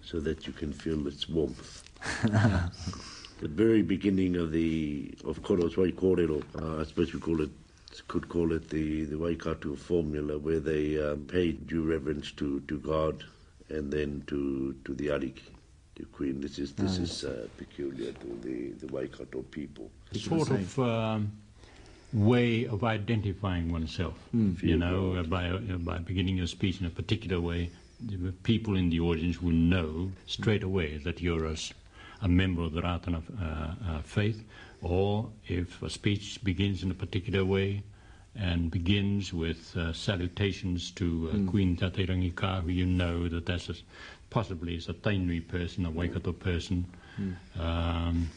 So 0.10 0.20
that 0.22 0.48
you 0.48 0.54
can 0.54 0.74
feel 0.74 1.08
its 1.08 1.30
warmth. 1.30 1.84
the 2.24 3.48
very 3.48 3.84
beginning 3.84 4.38
of 4.38 4.52
the 4.52 5.14
of 5.24 5.44
Koro's 5.44 5.76
Whaikōrero, 5.76 6.42
uh, 6.60 6.82
I 6.82 6.84
suppose 6.86 7.14
we 7.14 7.20
call 7.20 7.42
it 7.42 7.52
could 8.08 8.28
call 8.28 8.52
it 8.54 8.70
the 8.70 9.06
the 9.06 9.20
Waikato 9.20 9.76
formula, 9.76 10.40
where 10.40 10.60
they 10.60 11.00
um, 11.00 11.26
paid 11.26 11.68
due 11.68 11.84
reverence 11.84 12.32
to, 12.32 12.60
to 12.62 12.80
God 12.80 13.24
and 13.70 13.94
then 13.94 14.24
to 14.26 14.76
to 14.86 14.96
the 14.96 15.08
Ariki, 15.10 15.52
the 15.94 16.06
Queen. 16.06 16.42
This 16.42 16.58
is 16.58 16.74
this 16.74 16.98
is 16.98 17.24
uh, 17.24 17.48
peculiar 17.58 18.12
to 18.14 18.40
the 18.42 18.72
the 18.84 18.92
Waikato 18.92 19.44
people. 19.44 19.92
It's 20.12 20.26
sort 20.26 20.50
of 20.50 20.80
um, 20.80 21.32
way 22.14 22.66
of 22.66 22.84
identifying 22.84 23.72
oneself. 23.72 24.18
You 24.34 24.78
know, 24.78 25.18
uh, 25.18 25.24
by, 25.24 25.50
uh, 25.50 25.60
by 25.78 26.00
beginning 26.00 26.38
your 26.38 26.48
speech 26.48 26.80
in 26.82 26.88
a 26.88 26.90
particular 26.90 27.40
way, 27.40 27.70
the 28.02 28.32
people 28.44 28.76
in 28.76 28.90
the 28.90 29.00
audience 29.00 29.42
will 29.42 29.52
know 29.52 30.12
straight 30.26 30.64
away 30.64 30.98
that 30.98 31.22
you're 31.22 31.46
a 32.22 32.28
member 32.28 32.62
of 32.64 32.74
the 32.74 32.82
Ratana 32.82 33.22
uh, 33.42 33.92
uh, 33.92 34.02
faith, 34.02 34.44
or 34.82 35.30
if 35.48 35.82
a 35.82 35.90
speech 35.90 36.44
begins 36.44 36.84
in 36.84 36.92
a 36.92 36.94
particular 36.94 37.46
way 37.46 37.84
and 38.36 38.72
begins 38.72 39.34
with 39.34 39.76
uh, 39.76 39.92
salutations 39.92 40.92
to 40.92 41.30
uh, 41.32 41.50
Queen 41.50 41.76
Te 41.76 41.86
Atairangikaahu, 41.86 42.74
you 42.74 42.86
know 42.86 43.28
that 43.28 43.46
that's 43.46 43.70
a, 43.70 43.76
possibly 44.30 44.76
is 44.76 44.88
a 44.88 44.94
Tainui 44.94 45.46
person, 45.48 45.86
a 45.86 45.92
Waikato 45.92 46.32
person. 46.34 46.86
Um, 47.60 48.30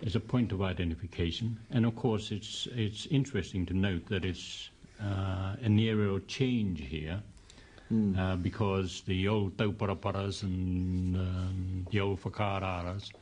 it's 0.00 0.14
a 0.14 0.20
point 0.20 0.52
of 0.52 0.62
identification, 0.62 1.58
and 1.70 1.84
of 1.84 1.96
course, 1.96 2.30
it's 2.30 2.68
it's 2.72 3.06
interesting 3.06 3.66
to 3.66 3.74
note 3.74 4.06
that 4.06 4.24
it's 4.24 4.70
uh, 5.02 5.56
an 5.60 5.78
of 6.14 6.26
change 6.28 6.80
here, 6.80 7.20
uh, 7.90 8.36
because 8.36 9.02
the 9.06 9.28
old 9.28 9.56
tauparaparas 9.56 10.42
and 10.42 11.16
um, 11.16 11.86
the 11.90 12.00
old 12.00 12.20
whakararas, 12.22 13.12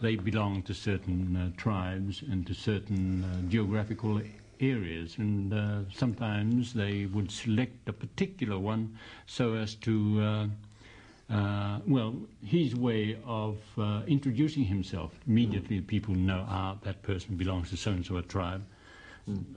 they 0.00 0.16
belong 0.16 0.62
to 0.62 0.74
certain 0.74 1.36
uh, 1.36 1.50
tribes 1.56 2.22
and 2.22 2.46
to 2.46 2.54
certain 2.54 3.24
uh, 3.24 3.50
geographical 3.50 4.20
areas, 4.60 5.16
and 5.18 5.52
uh, 5.52 5.80
sometimes 5.92 6.72
they 6.74 7.06
would 7.06 7.30
select 7.30 7.88
a 7.88 7.92
particular 7.92 8.58
one 8.58 8.96
so 9.26 9.54
as 9.54 9.74
to. 9.76 10.20
Uh, 10.20 10.46
uh, 11.30 11.78
well, 11.86 12.14
his 12.42 12.74
way 12.74 13.18
of 13.26 13.58
uh, 13.76 14.00
introducing 14.06 14.64
himself, 14.64 15.12
immediately 15.26 15.78
people 15.82 16.14
know, 16.14 16.46
ah, 16.48 16.74
that 16.82 17.02
person 17.02 17.36
belongs 17.36 17.68
to 17.68 17.76
so 17.76 17.90
and 17.90 18.06
so 18.06 18.16
a 18.16 18.22
tribe. 18.22 18.64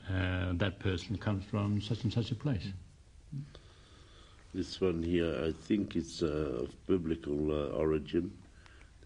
Uh, 0.10 0.52
that 0.54 0.80
person 0.80 1.18
comes 1.18 1.46
from 1.46 1.80
such 1.80 2.04
and 2.04 2.12
such 2.12 2.30
a 2.32 2.36
place. 2.36 2.68
This 4.54 4.82
one 4.82 5.02
here, 5.02 5.34
I 5.46 5.54
think 5.54 5.96
it's 5.96 6.22
uh, 6.22 6.64
of 6.64 6.86
biblical 6.86 7.52
uh, 7.52 7.78
origin. 7.78 8.32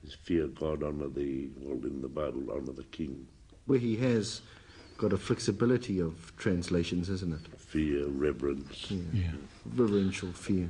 This 0.03 0.15
fear 0.15 0.47
God, 0.47 0.81
honor 0.81 1.07
the 1.07 1.49
well 1.59 1.85
in 1.85 2.01
the 2.01 2.07
Bible, 2.07 2.51
honor 2.51 2.73
the 2.73 2.83
King. 2.85 3.27
Where 3.67 3.77
he 3.77 3.95
has 3.97 4.41
got 4.97 5.13
a 5.13 5.17
flexibility 5.17 5.99
of 5.99 6.33
translations, 6.37 7.09
isn't 7.09 7.33
it? 7.33 7.59
Fear, 7.59 8.07
reverence. 8.07 8.89
Yeah. 8.89 9.31
Reverential 9.75 10.31
fear. 10.31 10.67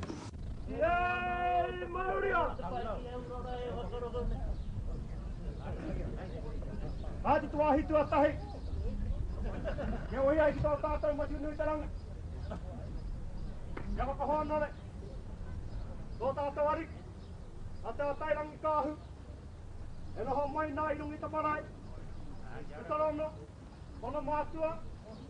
Yaka 13.96 14.14
ka 14.14 14.24
hoa 14.24 14.44
nore. 14.44 14.68
Tō 16.18 16.32
tātou 16.36 16.68
ari. 16.68 16.86
A 17.84 17.92
te 17.96 18.02
atairangi 18.02 18.58
kāhu. 18.62 18.92
E 20.16 20.24
noho 20.26 20.46
mai 20.52 20.66
nā 20.72 20.90
i 20.92 20.98
rungi 21.00 21.20
taparai. 21.22 21.62
Kutarono. 22.74 23.28
Ona 24.02 24.22
mātua. 24.26 24.72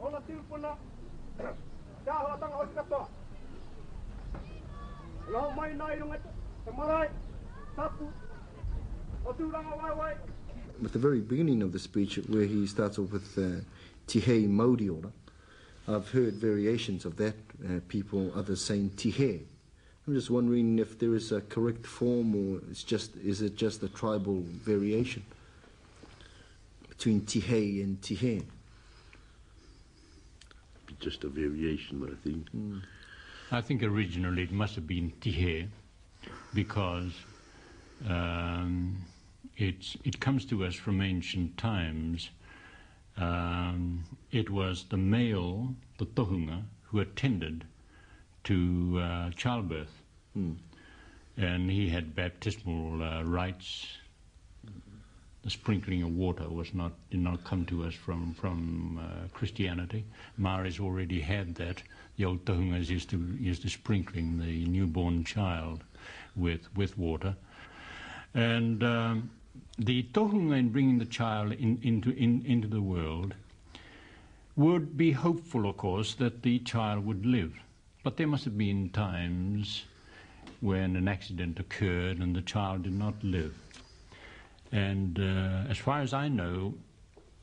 Ona 0.08 0.23
tīupuna. 0.28 0.73
Te 1.38 2.11
aho 2.11 2.32
atanga 2.35 2.62
hoi 2.62 2.66
katoa. 2.78 3.06
E 5.26 5.30
noho 5.30 5.50
mai 5.58 5.70
nā 5.78 5.92
i 5.94 6.00
rungi 6.02 6.18
taparai. 6.64 7.08
Tapu. 7.76 8.11
O 9.25 9.35
tūranga 9.42 9.78
wai 9.82 9.92
wai. 10.00 10.14
With 10.82 10.92
the 10.92 10.99
very 10.99 11.20
beginning 11.20 11.62
of 11.62 11.73
the 11.73 11.78
speech, 11.78 12.18
where 12.28 12.44
he 12.44 12.66
starts 12.66 12.99
off 12.99 13.12
with 13.12 13.38
uh, 13.38 13.62
Tihei 14.06 14.46
Māori 14.49 14.90
Order, 14.94 15.12
I've 15.88 16.11
heard 16.11 16.35
variations 16.35 17.05
of 17.05 17.16
that, 17.16 17.35
uh, 17.64 17.81
people, 17.88 18.33
others 18.35 18.61
saying 18.61 18.90
Tihe. 18.97 19.43
I'm 20.07 20.14
just 20.14 20.31
wondering 20.31 20.78
if 20.78 20.99
there 20.99 21.14
is 21.14 21.33
a 21.33 21.40
correct 21.40 21.87
form 21.87 22.35
or 22.35 22.61
it's 22.71 22.83
just, 22.83 23.16
is 23.16 23.43
it 23.43 23.57
just 23.57 23.83
a 23.83 23.88
tribal 23.88 24.40
variation 24.40 25.25
between 26.88 27.23
Tihei 27.23 27.83
and 27.83 28.00
Tihe? 28.00 28.45
Just 31.00 31.25
a 31.25 31.28
variation, 31.28 32.02
I 32.05 32.14
think. 32.26 32.49
I 33.52 33.61
think 33.61 33.83
originally 33.83 34.43
it 34.43 34.52
must 34.52 34.75
have 34.76 34.87
been 34.87 35.12
Tihe 35.21 35.69
because 36.55 37.12
um, 38.09 38.97
it's, 39.57 39.97
it 40.05 40.21
comes 40.21 40.45
to 40.47 40.64
us 40.64 40.75
from 40.75 41.00
ancient 41.00 41.57
times. 41.59 42.31
Um, 43.16 44.04
it 44.30 44.50
was 44.50 44.85
the 44.90 44.96
male, 44.96 45.75
the 45.99 46.06
tohunga, 46.06 46.62
who 46.82 47.00
attended 47.00 47.64
to 48.44 49.00
uh, 49.02 49.30
childbirth. 49.30 50.02
And 50.35 51.70
he 51.70 51.88
had 51.88 52.14
baptismal 52.14 53.02
uh, 53.02 53.23
rites. 53.23 53.87
The 55.42 55.50
sprinkling 55.50 56.02
of 56.02 56.11
water 56.14 56.49
was 56.49 56.75
not 56.75 56.92
did 57.11 57.20
not 57.20 57.44
come 57.44 57.64
to 57.66 57.85
us 57.85 57.94
from 57.94 58.35
from 58.35 58.99
uh, 58.99 59.28
Christianity. 59.32 60.04
Maoris 60.37 60.80
already 60.80 61.20
had 61.20 61.54
that. 61.54 61.82
The 62.16 62.25
old 62.25 62.44
Tohungas 62.44 62.88
used 62.88 63.11
to 63.11 63.18
used 63.38 63.62
to 63.62 63.68
sprinkling 63.68 64.38
the 64.38 64.66
newborn 64.66 65.25
child 65.25 65.85
with 66.35 66.68
with 66.75 66.99
water, 66.99 67.37
and 68.35 68.82
um, 68.82 69.30
the 69.78 70.04
Tohunga 70.14 70.56
in 70.56 70.70
bringing 70.70 70.98
the 70.98 71.04
child 71.04 71.52
in, 71.52 71.78
into 71.82 72.10
in, 72.10 72.44
into 72.46 72.68
the 72.68 72.80
world 72.80 73.34
would 74.56 74.96
be 74.96 75.12
hopeful, 75.12 75.68
of 75.68 75.76
course, 75.76 76.14
that 76.14 76.42
the 76.42 76.58
child 76.60 77.04
would 77.04 77.26
live. 77.26 77.52
But 78.02 78.16
there 78.16 78.26
must 78.26 78.44
have 78.44 78.56
been 78.56 78.88
times 78.90 79.84
when 80.60 80.96
an 80.96 81.08
accident 81.08 81.60
occurred 81.60 82.18
and 82.18 82.34
the 82.34 82.40
child 82.40 82.84
did 82.84 82.94
not 82.94 83.22
live. 83.22 83.54
And 84.72 85.18
uh, 85.18 85.70
as 85.70 85.78
far 85.78 86.00
as 86.00 86.14
I 86.14 86.28
know, 86.28 86.75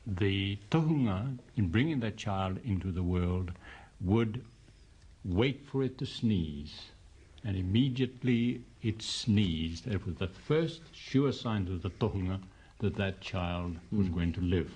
the 0.06 0.58
tohunga, 0.70 1.38
in 1.56 1.68
bringing 1.68 2.00
that 2.00 2.16
child 2.16 2.58
into 2.64 2.90
the 2.90 3.02
world, 3.02 3.52
would 4.00 4.44
wait 5.24 5.64
for 5.66 5.82
it 5.82 5.98
to 5.98 6.06
sneeze. 6.06 6.90
And 7.44 7.56
immediately 7.56 8.62
it 8.84 9.00
sneezed. 9.00 9.86
It 9.86 10.06
was 10.06 10.16
the 10.16 10.28
first 10.28 10.82
sure 10.92 11.32
sign 11.32 11.66
to 11.66 11.78
the 11.78 11.90
tohunga 11.90 12.38
that 12.80 12.94
that 12.96 13.20
child 13.20 13.76
was 13.90 14.08
going 14.08 14.32
to 14.34 14.40
live. 14.40 14.70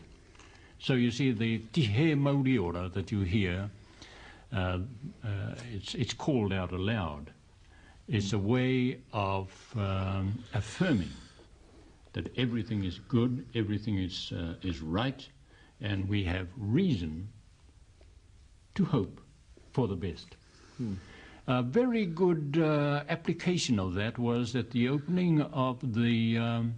So 0.79 0.95
you 0.95 1.11
see, 1.11 1.33
the 1.33 1.59
tihe 1.73 2.15
mauriora 2.17 2.93
that 2.95 3.13
you 3.13 3.21
hear, 3.21 3.71
uh, 4.53 4.57
uh, 4.57 5.55
it's, 5.73 5.95
it's 5.95 6.15
called 6.15 6.53
out 6.53 6.73
aloud. 6.73 7.31
It's 8.09 8.33
a 8.33 8.39
way 8.39 9.01
of 9.13 9.51
um, 9.77 10.43
affirming 10.55 11.11
that 12.15 12.33
everything 12.39 12.85
is 12.85 13.01
good, 13.01 13.45
everything 13.55 13.99
is, 13.99 14.33
uh, 14.33 14.55
is 14.63 14.81
right, 14.81 15.29
and 15.83 16.09
we 16.09 16.25
have 16.25 16.49
reason 16.57 17.29
to 18.77 18.85
hope 18.87 19.21
for 19.73 19.87
the 19.87 19.97
best. 19.97 20.37
A 21.51 21.63
very 21.63 22.05
good 22.05 22.59
uh, 22.61 23.05
application 23.09 23.81
of 23.81 23.95
that 23.95 24.19
was 24.19 24.55
at 24.55 24.71
the 24.71 24.87
opening 24.91 25.41
of 25.41 25.95
the 25.95 26.37
um, 26.37 26.75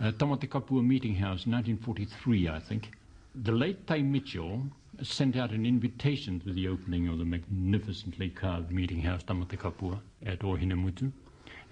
uh, 0.00 0.12
Tamate 0.12 0.84
Meeting 0.84 1.16
House 1.16 1.46
in 1.46 1.50
1943, 1.50 2.48
I 2.48 2.60
think. 2.60 2.92
The 3.34 3.50
late 3.50 3.84
Tai 3.88 4.02
Mitchell 4.02 4.62
sent 5.02 5.36
out 5.36 5.50
an 5.50 5.66
invitation 5.66 6.38
to 6.42 6.52
the 6.52 6.68
opening 6.68 7.08
of 7.08 7.18
the 7.18 7.24
magnificently 7.24 8.30
carved 8.30 8.70
Meeting 8.70 9.02
House 9.02 9.24
Tamate 9.24 9.58
Kapua 9.58 9.98
at 10.24 10.38
Ohinemutu. 10.42 11.10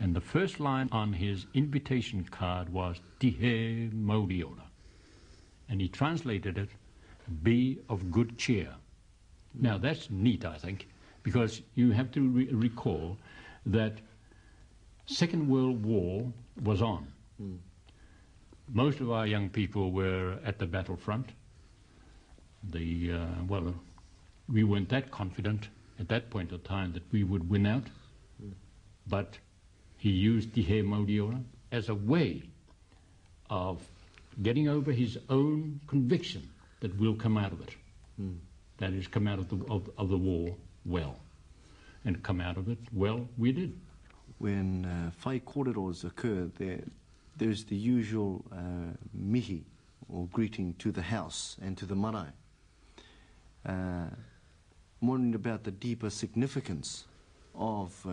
And 0.01 0.13
the 0.13 0.21
first 0.21 0.59
line 0.59 0.89
on 0.91 1.13
his 1.13 1.47
invitation 1.55 2.25
card 2.25 2.71
was 2.71 3.01
Tihe 3.21 3.93
Mauriora. 3.93 4.67
And 5.69 5.81
he 5.81 5.87
translated 5.87 6.59
it, 6.59 6.71
be 7.45 7.79
of 7.89 8.11
good 8.11 8.37
cheer. 8.37 8.75
Now 9.55 9.79
that's 9.79 10.11
neat, 10.11 10.45
I 10.45 10.59
think, 10.59 10.89
because 11.23 11.63
you 11.75 11.91
have 11.93 12.11
to 12.13 12.29
re- 12.29 12.49
recall 12.53 13.17
that 13.67 13.99
Second 15.07 15.49
World 15.49 15.85
War 15.85 16.33
was 16.63 16.83
on. 16.83 17.07
Hmm. 17.39 17.57
Most 18.73 19.01
of 19.01 19.11
our 19.11 19.27
young 19.27 19.49
people 19.49 19.91
were 19.91 20.39
at 20.45 20.59
the 20.59 20.67
battlefront. 20.67 21.31
The 22.63 23.13
uh, 23.13 23.27
well, 23.49 23.75
we 24.49 24.65
weren't 24.65 24.89
that 24.91 25.11
confident 25.11 25.69
at 25.99 26.09
that 26.09 26.31
point 26.31 26.53
of 26.53 26.63
time 26.65 26.93
that 26.93 27.03
we 27.13 27.25
would 27.25 27.49
win 27.51 27.67
out, 27.67 27.85
hmm. 28.41 28.51
but 29.07 29.39
he 29.97 30.11
used 30.11 30.55
Tihe 30.55 30.83
Mauriora 30.85 31.43
as 31.73 31.89
a 31.89 31.95
way 31.95 32.43
of 33.49 33.83
getting 34.43 34.69
over 34.69 34.93
his 34.93 35.19
own 35.29 35.81
conviction 35.87 36.49
that 36.81 36.99
we'll 36.99 37.17
come 37.17 37.37
out 37.37 37.53
of 37.53 37.61
it. 37.61 37.75
Hmm. 38.17 38.35
That 38.79 38.93
is, 38.93 39.09
come 39.09 39.27
out 39.27 39.39
of 39.39 39.49
the, 39.49 39.63
of, 39.71 39.91
of 39.99 40.09
the 40.09 40.17
war 40.17 40.57
well. 40.85 41.17
And 42.05 42.23
come 42.23 42.41
out 42.41 42.57
of 42.57 42.69
it 42.69 42.79
well, 42.93 43.29
we 43.37 43.53
did. 43.53 43.79
When 44.39 44.87
uh, 44.87 45.11
whai 45.23 45.41
kōreros 45.41 46.05
occur, 46.05 46.51
there, 46.59 46.81
there's 47.37 47.65
the 47.65 47.77
usual 47.77 48.43
uh, 48.53 48.97
mihi, 49.13 49.65
or 50.09 50.27
greeting 50.33 50.75
to 50.79 50.91
the 50.93 51.03
house 51.03 51.57
and 51.63 51.77
to 51.77 51.87
the 51.87 51.95
marae. 51.95 52.33
Uh, 53.67 53.73
I'm 55.03 55.09
wondering 55.09 55.35
about 55.35 55.65
the 55.65 55.71
deeper 55.71 56.11
significance 56.11 57.05
of, 57.55 57.95
uh, 58.07 58.13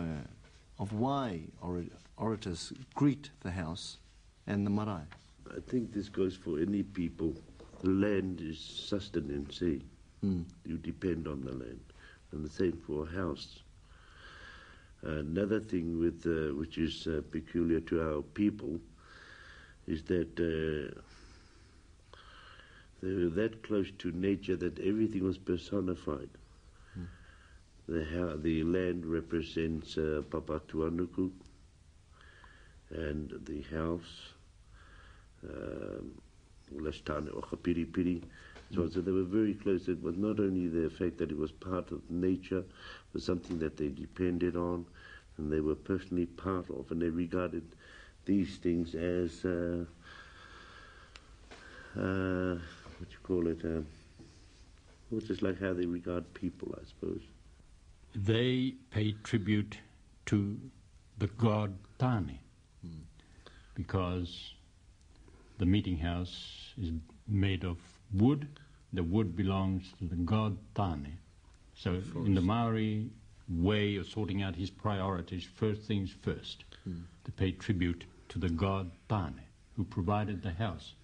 of 0.78 0.92
why 0.92 1.40
ora- 1.62 1.84
orators 2.18 2.72
greet 2.94 3.30
the 3.40 3.50
house 3.50 3.96
and 4.46 4.66
the 4.66 4.70
marae. 4.70 5.02
I 5.50 5.60
think 5.66 5.92
this 5.94 6.08
goes 6.10 6.36
for 6.36 6.60
any 6.60 6.82
people. 6.82 7.34
The 7.80 7.90
land 7.90 8.40
is 8.42 8.58
sustenance. 8.60 9.62
eh? 9.62 9.78
You 10.22 10.76
depend 10.78 11.26
on 11.26 11.42
the 11.42 11.52
land. 11.52 11.80
And 12.32 12.44
the 12.44 12.48
same 12.50 12.72
for 12.72 13.06
house. 13.06 13.62
Another 15.02 15.60
thing 15.60 15.98
with, 15.98 16.26
uh, 16.26 16.54
which 16.54 16.78
is 16.78 17.06
uh, 17.06 17.22
peculiar 17.30 17.80
to 17.80 18.00
our 18.00 18.22
people 18.22 18.80
is 19.86 20.02
that 20.04 20.38
uh, 20.38 21.00
they 23.02 23.12
were 23.14 23.30
that 23.30 23.62
close 23.62 23.90
to 23.98 24.10
nature 24.12 24.56
that 24.56 24.78
everything 24.80 25.24
was 25.24 25.38
personified. 25.38 26.28
The, 27.88 28.04
ha- 28.04 28.36
the 28.36 28.62
land 28.64 29.06
represents 29.06 29.96
uh, 29.96 30.22
Papatuanuku 30.28 31.30
and 32.90 33.30
the 33.44 33.62
house 33.76 34.32
um, 35.44 36.20
Lestane 36.72 37.28
or 37.34 37.42
Piripiri. 37.42 38.22
So, 38.74 38.88
so 38.88 39.00
they 39.00 39.12
were 39.12 39.22
very 39.24 39.54
close. 39.54 39.88
It 39.88 40.02
was 40.02 40.16
not 40.16 40.38
only 40.40 40.68
the 40.68 40.90
fact 40.90 41.18
that 41.18 41.30
it 41.30 41.38
was 41.38 41.50
part 41.50 41.90
of 41.90 42.08
nature, 42.10 42.64
but 43.12 43.22
something 43.22 43.58
that 43.60 43.76
they 43.76 43.88
depended 43.88 44.56
on 44.56 44.84
and 45.38 45.50
they 45.50 45.60
were 45.60 45.74
personally 45.74 46.26
part 46.26 46.68
of, 46.68 46.90
and 46.90 47.00
they 47.00 47.08
regarded 47.08 47.62
these 48.26 48.56
things 48.56 48.94
as 48.94 49.44
uh, 49.44 49.84
uh, 51.96 52.58
what 52.98 53.10
you 53.10 53.18
call 53.22 53.46
it, 53.46 53.64
uh, 53.64 53.80
well, 55.10 55.20
just 55.20 55.42
like 55.42 55.58
how 55.60 55.72
they 55.72 55.86
regard 55.86 56.34
people, 56.34 56.74
I 56.78 56.84
suppose. 56.86 57.22
They 58.14 58.74
pay 58.90 59.12
tribute 59.22 59.78
to 60.26 60.58
the 61.18 61.28
god 61.28 61.74
Tane 61.98 62.38
because 63.74 64.54
the 65.58 65.66
meeting 65.66 65.98
house 65.98 66.72
is 66.80 66.90
made 67.26 67.64
of 67.64 67.78
wood. 68.12 68.48
The 68.92 69.02
wood 69.02 69.36
belongs 69.36 69.92
to 69.98 70.04
the 70.04 70.16
god 70.16 70.56
Tane. 70.74 71.18
So, 71.74 72.00
in 72.14 72.34
the 72.34 72.40
Maori 72.40 73.10
way 73.48 73.96
of 73.96 74.06
sorting 74.06 74.42
out 74.42 74.56
his 74.56 74.70
priorities, 74.70 75.44
first 75.44 75.82
things 75.82 76.14
first, 76.22 76.64
to 77.24 77.32
pay 77.32 77.52
tribute 77.52 78.04
to 78.30 78.38
the 78.38 78.48
god 78.48 78.90
Tane, 79.08 79.40
who 79.76 79.84
provided 79.84 80.42
the 80.42 80.52
house. 80.52 80.94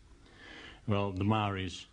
Well, 0.86 1.12
the 1.12 1.24
Maoris 1.24 1.86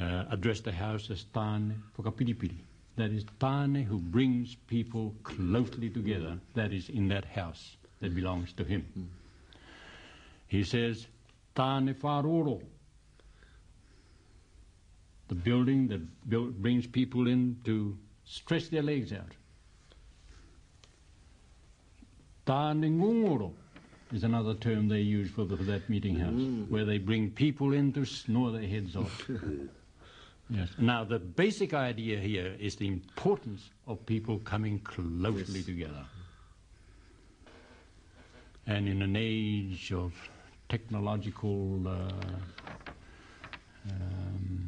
uh, 0.00 0.24
address 0.30 0.60
the 0.60 0.72
house 0.72 1.10
as 1.10 1.24
Tane 1.32 1.82
Whakapiripiri. 1.98 2.58
That 2.96 3.10
is 3.10 3.24
Tane 3.40 3.74
who 3.74 3.98
brings 3.98 4.56
people 4.66 5.14
closely 5.22 5.90
together. 5.90 6.38
That 6.54 6.72
is 6.72 6.88
in 6.88 7.08
that 7.08 7.24
house 7.24 7.76
that 8.00 8.14
belongs 8.14 8.52
to 8.54 8.64
him. 8.64 9.10
He 10.48 10.64
says, 10.64 11.06
Tane 11.54 11.94
Wharoro. 11.94 12.62
The 15.28 15.34
building 15.34 15.88
that 15.88 16.28
build, 16.28 16.62
brings 16.62 16.86
people 16.86 17.26
in 17.26 17.58
to 17.64 17.96
stretch 18.24 18.70
their 18.70 18.82
legs 18.82 19.12
out. 19.12 19.32
Tane 22.46 23.52
is 24.12 24.22
another 24.22 24.54
term 24.54 24.88
they 24.88 25.00
use 25.00 25.28
for, 25.30 25.44
the, 25.44 25.56
for 25.56 25.64
that 25.64 25.90
meeting 25.90 26.16
house, 26.16 26.68
where 26.68 26.84
they 26.84 26.98
bring 26.98 27.30
people 27.30 27.72
in 27.72 27.92
to 27.94 28.04
snore 28.04 28.52
their 28.52 28.66
heads 28.66 28.94
off. 28.96 29.28
Yes. 30.48 30.68
Now, 30.78 31.02
the 31.02 31.18
basic 31.18 31.74
idea 31.74 32.20
here 32.20 32.54
is 32.60 32.76
the 32.76 32.86
importance 32.86 33.70
of 33.86 34.04
people 34.06 34.38
coming 34.38 34.78
closely 34.78 35.62
together. 35.62 36.04
And 38.64 38.88
in 38.88 39.02
an 39.02 39.16
age 39.16 39.92
of 39.92 40.12
technological 40.68 41.88
uh, 41.88 42.12
um, 43.90 44.65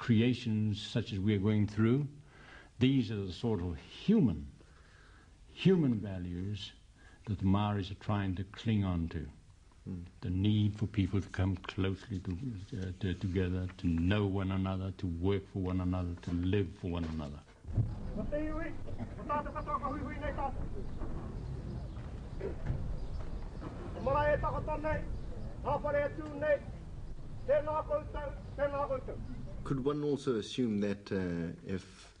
creations 0.00 0.80
such 0.80 1.12
as 1.12 1.18
we're 1.18 1.38
going 1.38 1.66
through, 1.66 2.08
these 2.78 3.10
are 3.10 3.26
the 3.26 3.32
sort 3.32 3.60
of 3.60 3.76
human, 3.76 4.46
human 5.52 6.00
values 6.00 6.72
that 7.26 7.38
the 7.38 7.44
Maoris 7.44 7.90
are 7.90 8.00
trying 8.00 8.34
to 8.36 8.44
cling 8.44 8.82
on 8.82 9.08
to 9.08 9.26
the 10.22 10.30
need 10.30 10.74
for 10.74 10.86
people 10.86 11.20
to 11.20 11.28
come 11.28 11.54
closely 11.56 12.18
to, 12.20 12.38
uh, 12.78 12.84
to, 13.00 13.12
together, 13.14 13.66
to 13.76 13.86
know 13.88 14.24
one 14.24 14.52
another, 14.52 14.90
to 14.96 15.06
work 15.06 15.42
for 15.52 15.58
one 15.58 15.82
another, 15.82 16.14
to 16.22 16.30
live 16.32 16.68
for 16.80 16.90
one 16.90 17.04
another. 17.04 17.40
Could 29.64 29.84
one 29.84 30.02
also 30.02 30.36
assume 30.36 30.80
that 30.80 31.12
uh, 31.12 31.52
if 31.66 32.14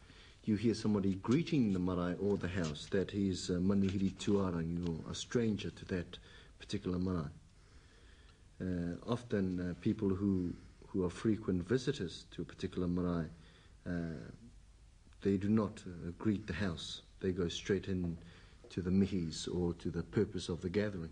you 0.44 0.56
hear 0.56 0.74
somebody 0.74 1.14
greeting 1.16 1.72
the 1.72 1.78
marae 1.78 2.14
or 2.20 2.36
the 2.36 2.48
house, 2.48 2.86
that 2.90 3.10
he's 3.10 3.50
a 3.50 3.54
manuhiri 3.54 4.12
tuarangi 4.14 4.86
or 4.88 5.10
a 5.10 5.14
stranger 5.14 5.70
to 5.70 5.84
that 5.86 6.18
particular 6.58 6.98
marae? 6.98 7.30
Uh, 8.60 8.94
often 9.10 9.58
uh, 9.60 9.74
people 9.80 10.08
who, 10.08 10.52
who 10.88 11.04
are 11.04 11.10
frequent 11.10 11.66
visitors 11.66 12.26
to 12.30 12.42
a 12.42 12.44
particular 12.44 12.86
marae, 12.86 13.26
uh, 13.86 13.90
they 15.22 15.36
do 15.36 15.48
not 15.48 15.82
uh, 15.86 16.10
greet 16.18 16.46
the 16.46 16.52
house. 16.52 17.02
They 17.20 17.32
go 17.32 17.48
straight 17.48 17.88
in 17.88 18.16
to 18.70 18.80
the 18.82 18.90
mihis 18.90 19.48
or 19.48 19.74
to 19.74 19.90
the 19.90 20.02
purpose 20.02 20.48
of 20.48 20.60
the 20.60 20.68
gathering. 20.68 21.10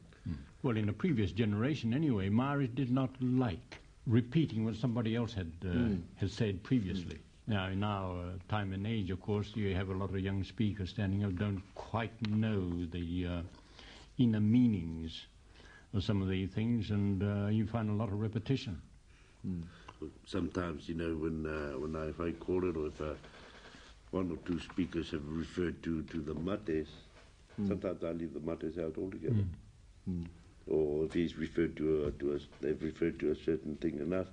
Well, 0.62 0.76
in 0.76 0.88
a 0.88 0.92
previous 0.92 1.32
generation 1.32 1.94
anyway, 1.94 2.28
Maoris 2.28 2.70
did 2.74 2.90
not 2.90 3.10
like 3.20 3.78
repeating 4.08 4.64
what 4.64 4.74
somebody 4.76 5.14
else 5.14 5.34
had, 5.34 5.52
uh, 5.64 5.68
had 6.16 6.30
said 6.30 6.62
previously. 6.64 7.18
Now, 7.46 7.68
in 7.68 7.82
our 7.84 8.18
uh, 8.20 8.30
time 8.48 8.72
and 8.72 8.86
age, 8.86 9.10
of 9.10 9.20
course, 9.20 9.52
you 9.54 9.74
have 9.74 9.88
a 9.90 9.94
lot 9.94 10.10
of 10.10 10.18
young 10.18 10.42
speakers 10.44 10.90
standing 10.90 11.24
up, 11.24 11.36
don't 11.36 11.62
quite 11.74 12.12
know 12.28 12.86
the 12.90 13.26
uh, 13.26 13.42
inner 14.18 14.40
meanings 14.40 15.26
of 15.94 16.04
some 16.04 16.20
of 16.20 16.28
these 16.28 16.50
things, 16.50 16.90
and 16.90 17.22
uh, 17.22 17.48
you 17.48 17.66
find 17.66 17.88
a 17.88 17.92
lot 17.92 18.08
of 18.08 18.20
repetition. 18.20 18.80
Sometimes, 20.26 20.88
you 20.88 20.94
know, 20.94 21.14
when 21.16 21.46
uh, 21.46 21.78
when 21.78 21.96
I, 21.96 22.08
if 22.08 22.20
I 22.20 22.32
call 22.32 22.68
it, 22.68 22.76
or 22.76 22.86
if 22.88 23.00
uh, 23.00 23.14
one 24.10 24.30
or 24.30 24.36
two 24.46 24.60
speakers 24.60 25.10
have 25.10 25.22
referred 25.26 25.82
to, 25.84 26.02
to 26.02 26.20
the 26.20 26.34
mates, 26.34 26.90
sometimes 27.66 28.04
I 28.04 28.12
leave 28.12 28.32
the 28.34 28.40
mates 28.40 28.78
out 28.78 28.96
altogether. 28.98 29.44
Or 30.70 31.04
if 31.04 31.12
he's 31.14 31.36
referred 31.36 31.76
to 31.76 32.04
a, 32.06 32.10
to 32.12 32.34
a, 32.34 32.38
they've 32.60 32.82
referred 32.82 33.18
to 33.20 33.30
a 33.30 33.36
certain 33.36 33.76
thing 33.76 33.98
enough, 33.98 34.26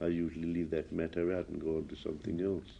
I 0.00 0.06
usually 0.06 0.52
leave 0.52 0.70
that 0.70 0.92
matter 0.92 1.36
out 1.36 1.48
and 1.48 1.60
go 1.60 1.76
on 1.76 1.86
to 1.88 1.96
something 1.96 2.40
else. 2.40 2.70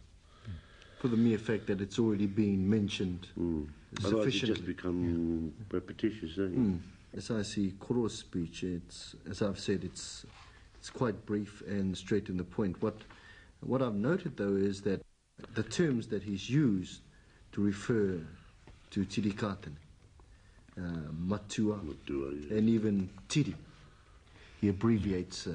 For 0.99 1.07
the 1.07 1.17
mere 1.17 1.37
fact 1.37 1.67
that 1.67 1.81
it's 1.81 1.99
already 1.99 2.27
been 2.27 2.69
mentioned 2.69 3.27
Mm. 3.39 3.67
Otherwise, 4.05 4.27
it 4.27 4.45
just 4.45 4.65
become 4.65 5.53
repetitious. 5.69 6.37
Eh? 6.37 6.41
Mm. 6.41 6.79
As 7.15 7.29
I 7.29 7.41
see 7.41 7.73
Koro's 7.79 8.17
speech, 8.17 8.63
it's 8.63 9.15
as 9.29 9.41
I've 9.41 9.59
said, 9.59 9.83
it's 9.83 10.25
it's 10.79 10.89
quite 10.89 11.25
brief 11.25 11.61
and 11.67 11.97
straight 11.97 12.25
to 12.25 12.31
the 12.31 12.43
point. 12.43 12.81
What 12.81 12.97
what 13.59 13.81
I've 13.81 13.95
noted 13.95 14.37
though 14.37 14.55
is 14.55 14.81
that 14.81 15.01
the 15.55 15.63
terms 15.63 16.07
that 16.07 16.23
he's 16.23 16.49
used 16.49 17.01
to 17.51 17.61
refer 17.61 18.19
to 18.91 19.05
Tirikatene, 19.05 19.75
uh, 20.77 21.11
matua, 21.11 21.77
Matua, 21.83 22.33
yes. 22.33 22.51
and 22.51 22.69
even 22.69 23.09
tiri, 23.27 23.55
he 24.59 24.69
abbreviates 24.69 25.47
uh, 25.47 25.53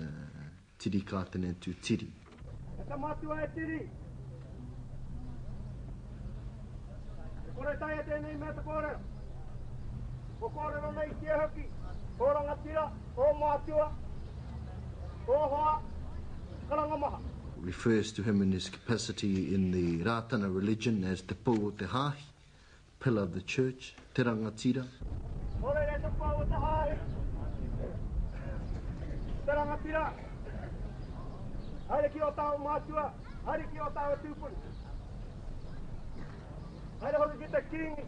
tiri. 0.79 1.02
E 2.79 2.83
ka 2.88 2.96
matua 2.96 3.42
e 3.42 3.48
tiri. 3.55 3.88
E 7.46 7.50
kore 7.55 7.76
tai 7.79 7.98
e 7.98 8.02
tēnei 8.09 8.38
mea 8.38 8.52
te 8.52 8.62
nei 10.94 11.14
kia 11.20 11.37
hoki. 11.42 11.68
Rangatira, 12.18 12.90
hoa, 13.14 13.61
refers 17.61 18.12
to 18.12 18.22
him 18.22 18.42
in 18.42 18.52
his 18.52 18.68
capacity 18.68 19.55
in 19.55 19.70
the 19.70 20.05
Ratana 20.05 20.55
religion 20.55 21.05
as 21.05 21.22
the 21.22 21.35
Po 21.35 21.70
Te 21.70 21.85
Hahi, 21.85 22.14
pillar 22.98 23.22
of 23.22 23.35
the 23.35 23.42
church, 23.42 23.94
te 24.14 24.22
rangatira. 24.22 24.85
Te 29.46 29.52
rangatira. 29.52 30.12
Haere 31.88 32.09
ki 32.11 32.20
o 32.26 32.30
tau 32.35 32.59
mātua, 32.59 33.12
haere 33.46 33.66
ki 33.72 33.80
o 33.80 33.90
tau 33.94 34.16
tūpuni. 34.22 34.56
Haere 37.02 37.16
hoki 37.22 37.37
ki 37.42 37.48
te 37.52 37.61
kiringi. 37.70 38.04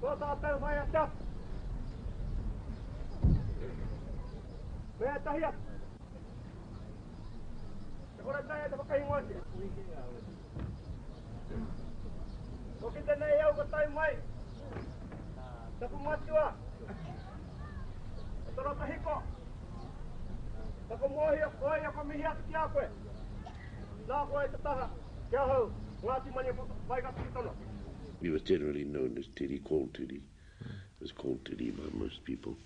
Ko 0.00 0.08
tā 0.22 0.30
tau 0.44 0.56
mai 0.62 0.76
a 0.80 0.86
tā. 0.94 1.04
Mea 5.00 5.18
tahia. 5.26 5.50
Te 8.16 8.20
hore 8.24 8.40
tāia 8.48 8.66
te 8.72 8.76
whakahingoasi. 8.80 9.34
Te 9.34 9.38
hore 9.58 9.68
te. 9.76 9.82
He 28.20 28.28
was 28.28 28.42
generally 28.42 28.84
known 28.84 29.16
as 29.18 29.26
Tiri, 29.28 29.62
called 29.62 29.92
Tiri. 29.94 30.20
Was 31.00 31.12
called 31.12 31.44
Tiri 31.44 31.70
by 31.76 31.84
most 31.98 32.24
people. 32.24 32.56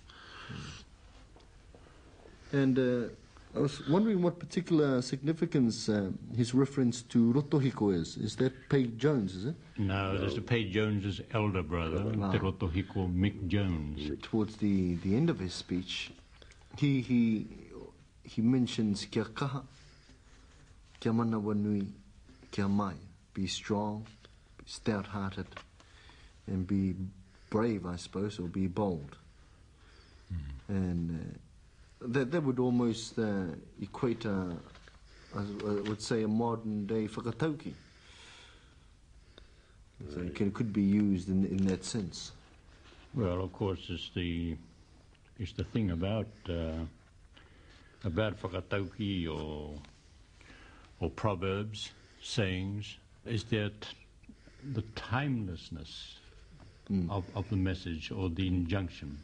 And 2.51 2.77
uh, 2.77 3.13
I 3.55 3.59
was 3.59 3.87
wondering 3.87 4.21
what 4.21 4.37
particular 4.37 5.01
significance 5.01 5.87
uh, 5.87 6.09
his 6.35 6.53
reference 6.53 7.01
to 7.03 7.31
Rotohiko 7.31 7.93
is. 7.93 8.17
Is 8.17 8.35
that 8.35 8.51
Pei 8.69 8.87
Jones, 8.87 9.33
is 9.33 9.45
it? 9.45 9.55
No, 9.77 10.17
there's 10.17 10.35
the 10.35 10.41
Pei 10.41 10.69
Jones's 10.69 11.21
elder 11.33 11.63
brother, 11.63 12.03
Ah. 12.21 12.31
Te 12.31 12.37
Rotohiko 12.39 13.07
Mick 13.13 13.47
Jones. 13.47 14.11
Towards 14.21 14.57
the, 14.57 14.95
the 14.95 15.15
end 15.15 15.29
of 15.29 15.39
his 15.39 15.53
speech, 15.53 16.11
he, 16.77 16.99
he, 16.99 17.47
he 18.23 18.41
mentions 18.41 19.05
kia 19.05 19.23
kaha, 19.23 19.63
kia 20.99 21.13
mana 21.13 21.39
wanui, 21.39 21.87
kia 22.51 22.67
mai. 22.67 22.93
Be 23.33 23.47
strong, 23.47 24.05
be 24.57 24.63
stout-hearted, 24.65 25.47
and 26.47 26.67
be 26.67 26.93
brave, 27.49 27.85
I 27.85 27.95
suppose, 27.95 28.37
or 28.37 28.47
be 28.47 28.67
bold. 28.67 29.15
And 30.67 31.11
uh, 31.21 31.37
that, 32.07 32.31
that 32.31 32.43
would 32.43 32.59
almost 32.59 33.17
uh, 33.19 33.43
equate, 33.81 34.25
I 34.25 35.41
would 35.61 36.01
say, 36.01 36.23
a 36.23 36.27
modern-day 36.27 37.07
whakatauki. 37.07 37.73
So 40.13 40.19
it 40.21 40.35
can, 40.35 40.51
could 40.51 40.73
be 40.73 40.81
used 40.81 41.29
in, 41.29 41.45
in 41.45 41.65
that 41.67 41.85
sense. 41.85 42.31
Well, 43.13 43.41
of 43.41 43.53
course, 43.53 43.79
it's 43.89 44.11
the 44.13 44.57
it's 45.39 45.53
the 45.53 45.63
thing 45.63 45.91
about 45.91 46.27
uh, 46.49 46.83
about 48.03 48.41
whakatauki 48.41 49.27
or 49.27 49.73
or 50.99 51.09
proverbs, 51.09 51.91
sayings, 52.21 52.97
is 53.25 53.45
that 53.45 53.87
the 54.73 54.81
timelessness 54.95 56.17
of, 57.09 57.23
of 57.35 57.49
the 57.49 57.55
message 57.55 58.11
or 58.11 58.29
the 58.29 58.47
injunction. 58.47 59.17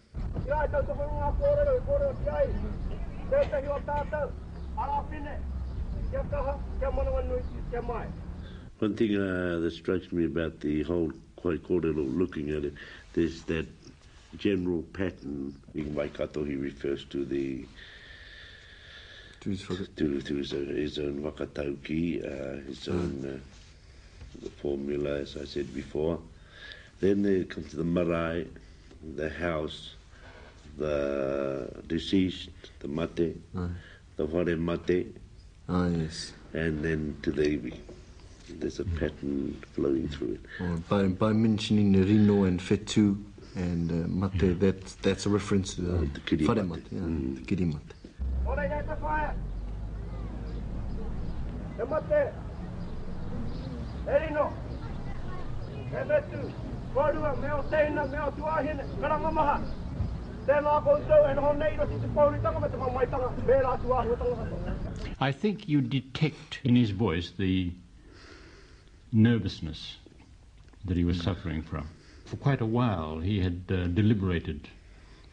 Kia 0.46 0.56
ai 0.56 0.68
tau 0.68 0.82
toko 0.82 1.08
ngā 1.08 1.30
kōrero, 1.40 1.76
i 1.78 1.84
kōrero 1.88 2.14
ki 2.24 2.30
ai. 2.30 2.48
Tētahi 3.32 3.70
o 3.70 3.80
tātou. 3.88 4.32
Ara 4.78 5.04
pine. 5.12 5.36
Kia 6.10 6.24
kaha, 6.32 6.58
kia 6.80 6.92
mana 6.92 7.12
wanui, 7.12 7.42
kia 7.70 7.82
mai. 7.82 8.06
One 8.80 8.96
thing 8.96 9.16
uh, 9.16 9.60
that 9.60 9.72
strikes 9.74 10.12
me 10.12 10.26
about 10.26 10.60
the 10.60 10.82
whole 10.84 11.12
quite 11.36 11.64
cordial 11.64 11.94
looking 11.94 12.50
at 12.50 12.66
it, 12.66 12.74
there's 13.14 13.44
that 13.44 13.68
general 14.38 14.84
pattern. 14.94 15.56
In 15.76 15.94
Waikato, 15.94 16.44
he 16.44 16.56
refers 16.56 17.06
to 17.06 17.26
the 17.26 17.66
To 19.42 19.50
his 19.50 19.66
to, 19.96 20.22
to 20.22 20.36
his, 20.36 20.54
own, 20.54 20.68
his 20.68 21.00
own 21.00 21.24
whakatauki, 21.24 22.22
uh, 22.22 22.62
his 22.68 22.88
own 22.88 23.26
uh, 23.26 24.40
the 24.40 24.50
formula, 24.62 25.18
as 25.18 25.36
I 25.36 25.46
said 25.46 25.74
before. 25.74 26.20
Then 27.02 27.24
there 27.24 27.44
comes 27.46 27.74
the 27.74 27.84
marae, 27.84 28.46
the 29.16 29.28
house, 29.30 29.96
the 30.78 31.68
deceased, 31.88 32.50
the 32.80 32.88
mate, 32.88 33.36
the 34.18 34.26
hore 34.28 34.46
mate, 34.46 35.16
Ah, 35.68 35.88
yes. 35.88 36.34
and 36.54 36.84
then 36.84 37.18
to 37.24 37.32
the 37.32 37.42
iwi. 37.42 37.74
There's 38.60 38.80
a 38.80 38.86
pattern 38.86 39.60
flowing 39.74 40.10
through 40.10 40.34
it. 40.34 40.42
Or 40.62 40.78
by, 40.90 41.08
by 41.08 41.34
mentioning 41.34 41.92
the 41.92 42.04
Rino 42.04 42.44
and 42.44 42.60
Fetu 42.60 43.18
and 43.56 43.90
uh, 43.92 44.08
Mate, 44.08 44.60
that, 44.60 44.86
that's 45.02 45.26
a 45.26 45.30
reference 45.30 45.74
to 45.76 45.82
the, 45.82 45.94
Oh, 45.98 46.06
the 46.14 46.20
kiri 46.22 46.46
whare 46.46 46.64
mate. 46.64 46.84
Yeah, 46.92 47.00
Mm. 47.00 47.36
the 47.40 47.42
kiri 47.46 47.66
mate. 47.66 47.94
Ora 48.46 48.64
ia 48.68 48.84
te 48.84 48.94
whae. 49.02 49.34
E 51.80 51.84
mate. 51.90 52.34
E 54.08 54.28
rino. 54.28 54.54
E 55.92 56.71
metu. 56.92 57.22
Korua, 57.22 57.36
meo 57.42 57.64
teina, 57.70 58.08
meo 58.08 58.32
tuahine, 58.32 58.84
karanga 59.00 59.32
maha. 59.32 59.62
Tēnā 60.46 60.84
koutou, 60.84 61.58
nei 61.58 61.78
te 61.78 62.08
pauritanga 62.16 62.60
me 62.60 62.68
te 62.70 62.78
mamaitanga, 62.78 63.32
me 63.46 63.54
rā. 63.54 63.78
I 65.20 65.32
think 65.32 65.70
you 65.70 65.82
detect 65.82 66.60
in 66.64 66.76
his 66.76 66.92
voice 66.92 67.32
the 67.38 67.72
nervousness 69.12 69.98
that 70.86 70.98
he 70.98 71.04
was 71.04 71.22
suffering 71.22 71.62
from. 71.62 71.88
For 72.26 72.38
quite 72.38 72.62
a 72.62 72.66
while, 72.66 73.20
he 73.20 73.40
had 73.40 73.64
uh, 73.70 73.88
deliberated 73.88 74.68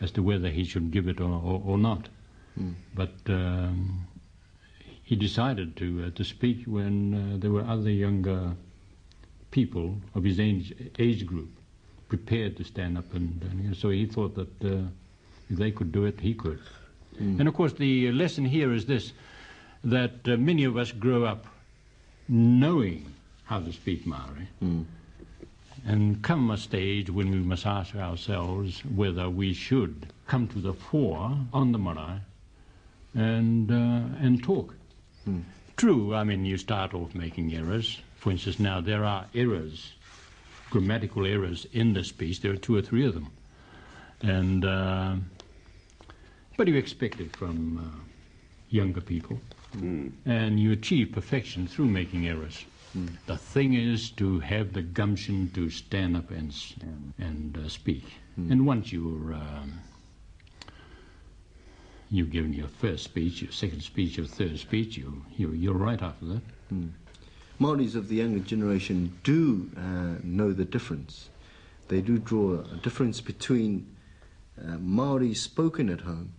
as 0.01 0.11
to 0.13 0.23
whether 0.23 0.51
he 0.51 0.65
should 0.65 0.91
give 0.91 1.09
it 1.09 1.21
or, 1.21 1.31
or, 1.43 1.63
or 1.65 1.79
not. 1.79 2.09
But 2.95 3.15
um, 3.29 4.07
he 5.05 5.17
decided 5.17 5.77
to 5.77 6.07
uh, 6.07 6.11
to 6.17 6.25
speak 6.25 6.65
when 6.67 7.15
uh, 7.15 7.37
there 7.39 7.51
were 7.51 7.65
other 7.65 7.91
younger 7.91 8.57
people 9.51 9.97
of 10.15 10.25
his 10.25 10.39
age, 10.41 10.75
age 10.99 11.27
group 11.27 11.51
prepared 12.09 12.57
to 12.57 12.65
stand 12.65 12.97
up, 12.99 13.13
and, 13.15 13.43
and 13.43 13.77
so 13.77 13.91
he 13.91 14.07
thought 14.07 14.35
that 14.35 14.65
uh, 14.65 14.83
if 15.51 15.59
they 15.59 15.71
could 15.71 15.93
do 15.93 16.05
it, 16.05 16.21
he 16.21 16.35
could. 16.35 16.61
And 17.19 17.49
of 17.49 17.55
course, 17.55 17.73
the 17.73 18.13
lesson 18.13 18.45
here 18.45 18.73
is 18.73 18.87
this: 18.87 19.13
that 19.85 20.27
uh, 20.27 20.37
many 20.37 20.65
of 20.65 20.77
us 20.77 20.93
grow 20.93 21.25
up 21.25 21.47
knowing 22.29 23.07
how 23.45 23.61
to 23.61 23.73
speak 23.73 24.07
Maori. 24.07 24.49
And 25.87 26.23
come 26.23 26.51
a 26.51 26.57
stage 26.57 27.09
when 27.09 27.31
we 27.31 27.39
must 27.39 27.65
ask 27.65 27.95
ourselves 27.95 28.85
whether 28.85 29.31
we 29.31 29.55
should 29.55 30.07
come 30.27 30.47
to 30.49 30.59
the 30.59 30.75
fore 30.75 31.37
on 31.53 31.73
the 31.73 31.79
marae 31.79 32.21
and, 33.15 33.71
uh, 33.71 34.25
and 34.25 34.43
talk. 34.43 34.75
True, 35.77 36.15
I 36.15 36.25
mean, 36.25 36.45
you 36.45 36.57
start 36.59 36.93
off 36.95 37.15
making 37.15 37.55
errors. 37.55 38.01
For 38.19 38.31
instance, 38.31 38.59
now 38.59 38.81
there 38.81 39.05
are 39.05 39.27
errors, 39.35 39.93
grammatical 40.71 41.25
errors 41.25 41.67
in 41.73 41.93
this 41.93 42.13
piece. 42.13 42.39
There 42.39 42.53
are 42.53 42.57
two 42.57 42.77
or 42.77 42.83
three 42.83 43.07
of 43.07 43.15
them. 43.15 43.31
And, 44.23 44.65
uh, 44.65 45.17
but 46.57 46.67
you 46.69 46.75
expect 46.77 47.21
it 47.21 47.35
from 47.37 47.79
uh, 47.79 47.99
younger 48.71 49.01
people. 49.01 49.41
And 50.25 50.59
you 50.59 50.73
achieve 50.73 51.13
perfection 51.13 51.67
through 51.69 51.87
making 51.87 52.27
errors. 52.27 52.65
The 53.27 53.37
thing 53.37 53.75
is 53.75 54.11
to 54.13 54.41
have 54.41 54.73
the 54.73 54.83
gumption 54.83 55.51
to 55.55 55.71
stand 55.71 56.17
up 56.17 56.31
and, 56.31 56.53
and 57.19 57.57
uh, 57.57 57.69
speak. 57.69 58.05
And 58.51 58.67
once 58.67 58.93
you're 58.93 59.35
um, 59.35 59.79
you've 62.11 62.31
given 62.31 62.53
your 62.53 62.69
first 62.69 63.05
speech, 63.05 63.43
your 63.43 63.53
second 63.53 63.83
speech, 63.83 64.17
your 64.17 64.27
third 64.27 64.59
speech, 64.59 64.97
you, 64.97 65.23
you, 65.37 65.53
you're 65.53 65.75
right 65.75 66.01
after 66.03 66.25
that. 66.27 66.43
Maoris 67.59 67.95
of 67.95 68.09
the 68.09 68.17
younger 68.17 68.41
generation 68.41 69.19
do 69.25 69.69
uh, 69.77 70.21
know 70.23 70.53
the 70.53 70.65
difference. 70.65 71.29
They 71.89 72.01
do 72.01 72.19
draw 72.19 72.61
a 72.61 72.77
difference 72.77 73.21
between 73.21 73.87
uh, 74.61 74.77
Maori 74.79 75.35
spoken 75.35 75.89
at 75.89 76.01
home 76.03 76.33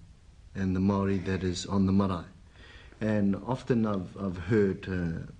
and 0.55 0.75
the 0.75 0.79
Maori 0.79 1.17
that 1.19 1.43
is 1.43 1.65
on 1.65 1.86
the 1.86 1.91
marae. 1.91 2.23
And 3.01 3.36
often 3.47 3.86
I've, 3.86 4.15
I've 4.17 4.38
heard 4.38 4.88
uh, 4.88 5.32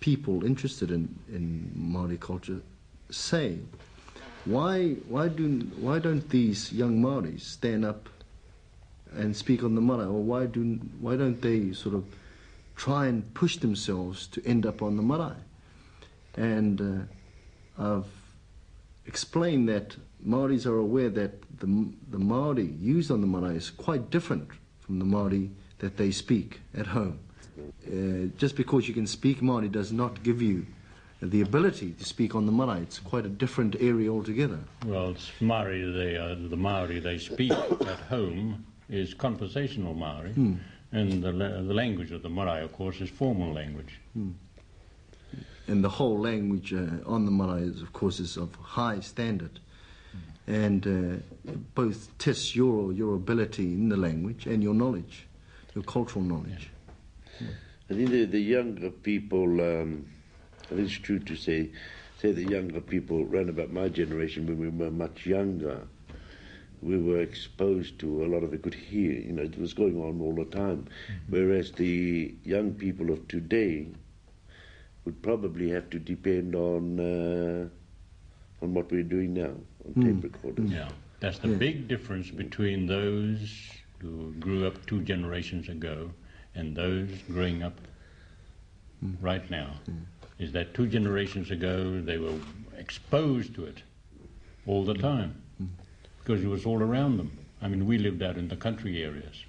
people 0.00 0.44
interested 0.44 0.90
in, 0.90 1.18
in 1.28 1.70
Maori 1.74 2.18
culture 2.18 2.60
say, 3.10 3.58
why, 4.44 4.92
why, 5.08 5.28
do, 5.28 5.60
why 5.78 5.98
don't 5.98 6.28
these 6.30 6.72
young 6.72 7.00
Maoris 7.02 7.42
stand 7.42 7.84
up 7.84 8.08
and 9.14 9.34
speak 9.36 9.62
on 9.62 9.74
the 9.74 9.80
marae, 9.80 10.04
or 10.04 10.22
why, 10.22 10.46
do, 10.46 10.78
why 11.00 11.16
don't 11.16 11.40
they 11.40 11.72
sort 11.72 11.94
of 11.94 12.04
try 12.78 13.06
and 13.06 13.34
push 13.34 13.58
themselves 13.58 14.26
to 14.28 14.46
end 14.46 14.64
up 14.64 14.80
on 14.80 14.96
the 14.96 15.02
marae? 15.02 15.36
And 16.36 16.80
uh, 16.80 17.82
I've 17.82 18.06
explained 19.04 19.68
that 19.68 19.96
Maoris 20.24 20.64
are 20.64 20.78
aware 20.78 21.10
that 21.10 21.32
the, 21.58 21.92
the 22.10 22.18
Maori 22.18 22.66
used 22.80 23.10
on 23.10 23.20
the 23.20 23.26
marae 23.26 23.56
is 23.56 23.70
quite 23.70 24.10
different 24.10 24.48
from 24.80 24.98
the 24.98 25.04
Maori 25.04 25.50
that 25.80 25.96
they 25.96 26.10
speak 26.10 26.60
at 26.76 26.86
home. 26.86 27.18
Uh, 27.86 28.28
just 28.38 28.54
because 28.54 28.86
you 28.86 28.94
can 28.94 29.06
speak 29.06 29.42
Maori 29.42 29.68
does 29.68 29.90
not 29.92 30.22
give 30.22 30.40
you 30.40 30.64
the 31.20 31.40
ability 31.40 31.92
to 31.98 32.04
speak 32.04 32.36
on 32.36 32.46
the 32.46 32.52
marae. 32.52 32.80
It's 32.82 33.00
quite 33.00 33.26
a 33.26 33.28
different 33.28 33.74
area 33.80 34.08
altogether. 34.08 34.60
Well, 34.86 35.10
it's 35.10 35.32
Maori, 35.40 35.90
they, 35.90 36.16
uh, 36.16 36.36
the 36.48 36.56
Maori 36.56 37.00
they 37.00 37.18
speak 37.18 37.50
at 37.52 38.00
home 38.08 38.64
is 38.88 39.14
conversational 39.14 39.94
Maori, 39.94 40.32
and 40.92 41.22
the, 41.22 41.32
la- 41.32 41.62
the 41.62 41.74
language 41.74 42.10
of 42.12 42.22
the 42.22 42.28
marae, 42.30 42.62
of 42.62 42.72
course, 42.72 43.00
is 43.00 43.10
formal 43.10 43.52
language. 43.52 44.00
and 45.66 45.84
the 45.84 45.88
whole 45.88 46.18
language 46.18 46.72
uh, 46.72 46.86
on 47.06 47.24
the 47.26 47.30
marae, 47.30 47.62
is, 47.62 47.82
of 47.82 47.92
course, 47.92 48.20
is 48.20 48.36
of 48.36 48.54
high 48.56 49.00
standard, 49.00 49.60
and 50.46 50.86
uh, 50.86 51.52
both 51.74 52.16
tests 52.18 52.56
your 52.56 52.92
your 52.92 53.14
ability 53.16 53.64
in 53.74 53.88
the 53.90 53.96
language 53.96 54.46
and 54.46 54.62
your 54.62 54.74
knowledge, 54.74 55.26
your 55.74 55.84
cultural 55.84 56.24
knowledge. 56.24 56.70
I 57.90 57.94
think 57.94 58.10
the, 58.10 58.24
the 58.24 58.40
younger 58.40 58.90
people, 58.90 59.60
um, 59.60 60.06
I 60.64 60.74
think 60.74 60.80
it's 60.88 60.92
true 60.98 61.18
to 61.20 61.36
say, 61.36 61.70
say 62.20 62.32
the 62.32 62.44
younger 62.44 62.80
people, 62.80 63.24
round 63.26 63.48
about 63.48 63.70
my 63.72 63.88
generation, 63.88 64.46
when 64.46 64.58
we 64.58 64.68
were 64.68 64.90
much 64.90 65.24
younger, 65.26 65.86
we 66.82 66.98
were 66.98 67.20
exposed 67.20 67.98
to 68.00 68.24
a 68.24 68.26
lot 68.26 68.42
of 68.42 68.52
it 68.54 68.62
could 68.62 68.74
hear, 68.74 69.12
you 69.12 69.32
know, 69.32 69.42
it 69.42 69.58
was 69.58 69.72
going 69.72 70.00
on 70.00 70.20
all 70.20 70.34
the 70.34 70.44
time. 70.44 70.86
Mm-hmm. 70.86 71.32
Whereas 71.32 71.72
the 71.72 72.34
young 72.44 72.72
people 72.72 73.10
of 73.10 73.26
today 73.28 73.88
would 75.04 75.20
probably 75.22 75.70
have 75.70 75.90
to 75.90 75.98
depend 75.98 76.54
on 76.54 77.00
uh, 77.00 77.68
on 78.62 78.74
what 78.74 78.90
we're 78.90 79.02
doing 79.02 79.34
now, 79.34 79.54
on 79.86 79.94
mm. 79.94 80.04
tape 80.04 80.24
recorders. 80.24 80.70
Yeah, 80.70 80.88
that's 81.20 81.38
the 81.38 81.48
big 81.48 81.88
difference 81.88 82.30
between 82.30 82.86
those 82.86 83.70
who 84.00 84.32
grew 84.34 84.66
up 84.66 84.84
two 84.86 85.02
generations 85.02 85.68
ago 85.68 86.10
and 86.54 86.76
those 86.76 87.10
growing 87.30 87.62
up 87.62 87.80
mm. 89.04 89.16
right 89.20 89.48
now. 89.50 89.74
Mm. 89.90 90.04
Is 90.38 90.52
that 90.52 90.74
two 90.74 90.86
generations 90.86 91.50
ago 91.50 92.00
they 92.00 92.18
were 92.18 92.38
exposed 92.76 93.54
to 93.56 93.64
it 93.64 93.82
all 94.66 94.84
the 94.84 94.94
time 94.94 95.42
because 96.28 96.44
it 96.44 96.48
was 96.48 96.66
all 96.66 96.82
around 96.82 97.16
them. 97.16 97.32
I 97.62 97.68
mean, 97.68 97.86
we 97.86 97.96
lived 97.96 98.22
out 98.22 98.36
in 98.36 98.48
the 98.48 98.56
country 98.56 99.02
areas. 99.02 99.44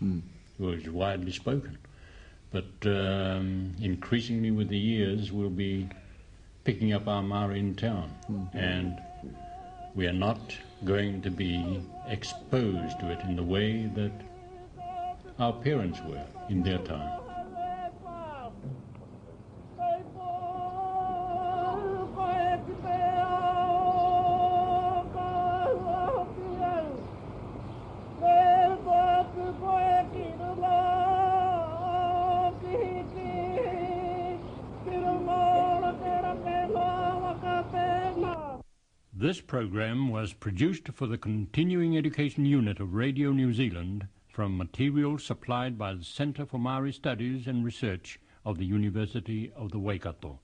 It 0.58 0.64
was 0.64 0.90
widely 0.90 1.34
spoken. 1.34 1.78
But 2.54 2.72
um, 2.86 3.76
increasingly 3.82 4.52
with 4.52 4.70
the 4.70 4.78
years, 4.78 5.30
we'll 5.30 5.50
be 5.50 5.90
picking 6.64 6.94
up 6.94 7.06
our 7.06 7.22
Maori 7.22 7.60
in 7.60 7.76
town. 7.76 8.10
And 8.54 8.98
we 9.94 10.08
are 10.08 10.14
not 10.14 10.40
going 10.86 11.22
to 11.24 11.30
be 11.30 11.82
exposed 12.08 12.98
to 13.02 13.12
it 13.12 13.20
in 13.28 13.36
the 13.36 13.44
way 13.44 13.86
that 13.96 14.14
our 15.38 15.52
parents 15.52 16.00
were 16.08 16.24
in 16.48 16.64
their 16.64 16.78
time. 16.80 17.19
Was 40.22 40.34
produced 40.34 40.90
for 40.90 41.08
the 41.08 41.18
Continuing 41.18 41.98
Education 41.98 42.46
Unit 42.46 42.82
of 42.82 42.94
Radio 42.94 43.32
New 43.32 43.54
Zealand 43.54 44.06
from 44.28 44.58
material 44.58 45.18
supplied 45.18 45.78
by 45.78 45.94
the 45.94 46.04
Centre 46.04 46.46
for 46.46 46.58
Maori 46.58 46.92
Studies 46.92 47.48
and 47.48 47.64
Research 47.64 48.20
of 48.44 48.58
the 48.58 48.66
University 48.66 49.50
of 49.56 49.72
the 49.72 49.80
Waikato. 49.80 50.42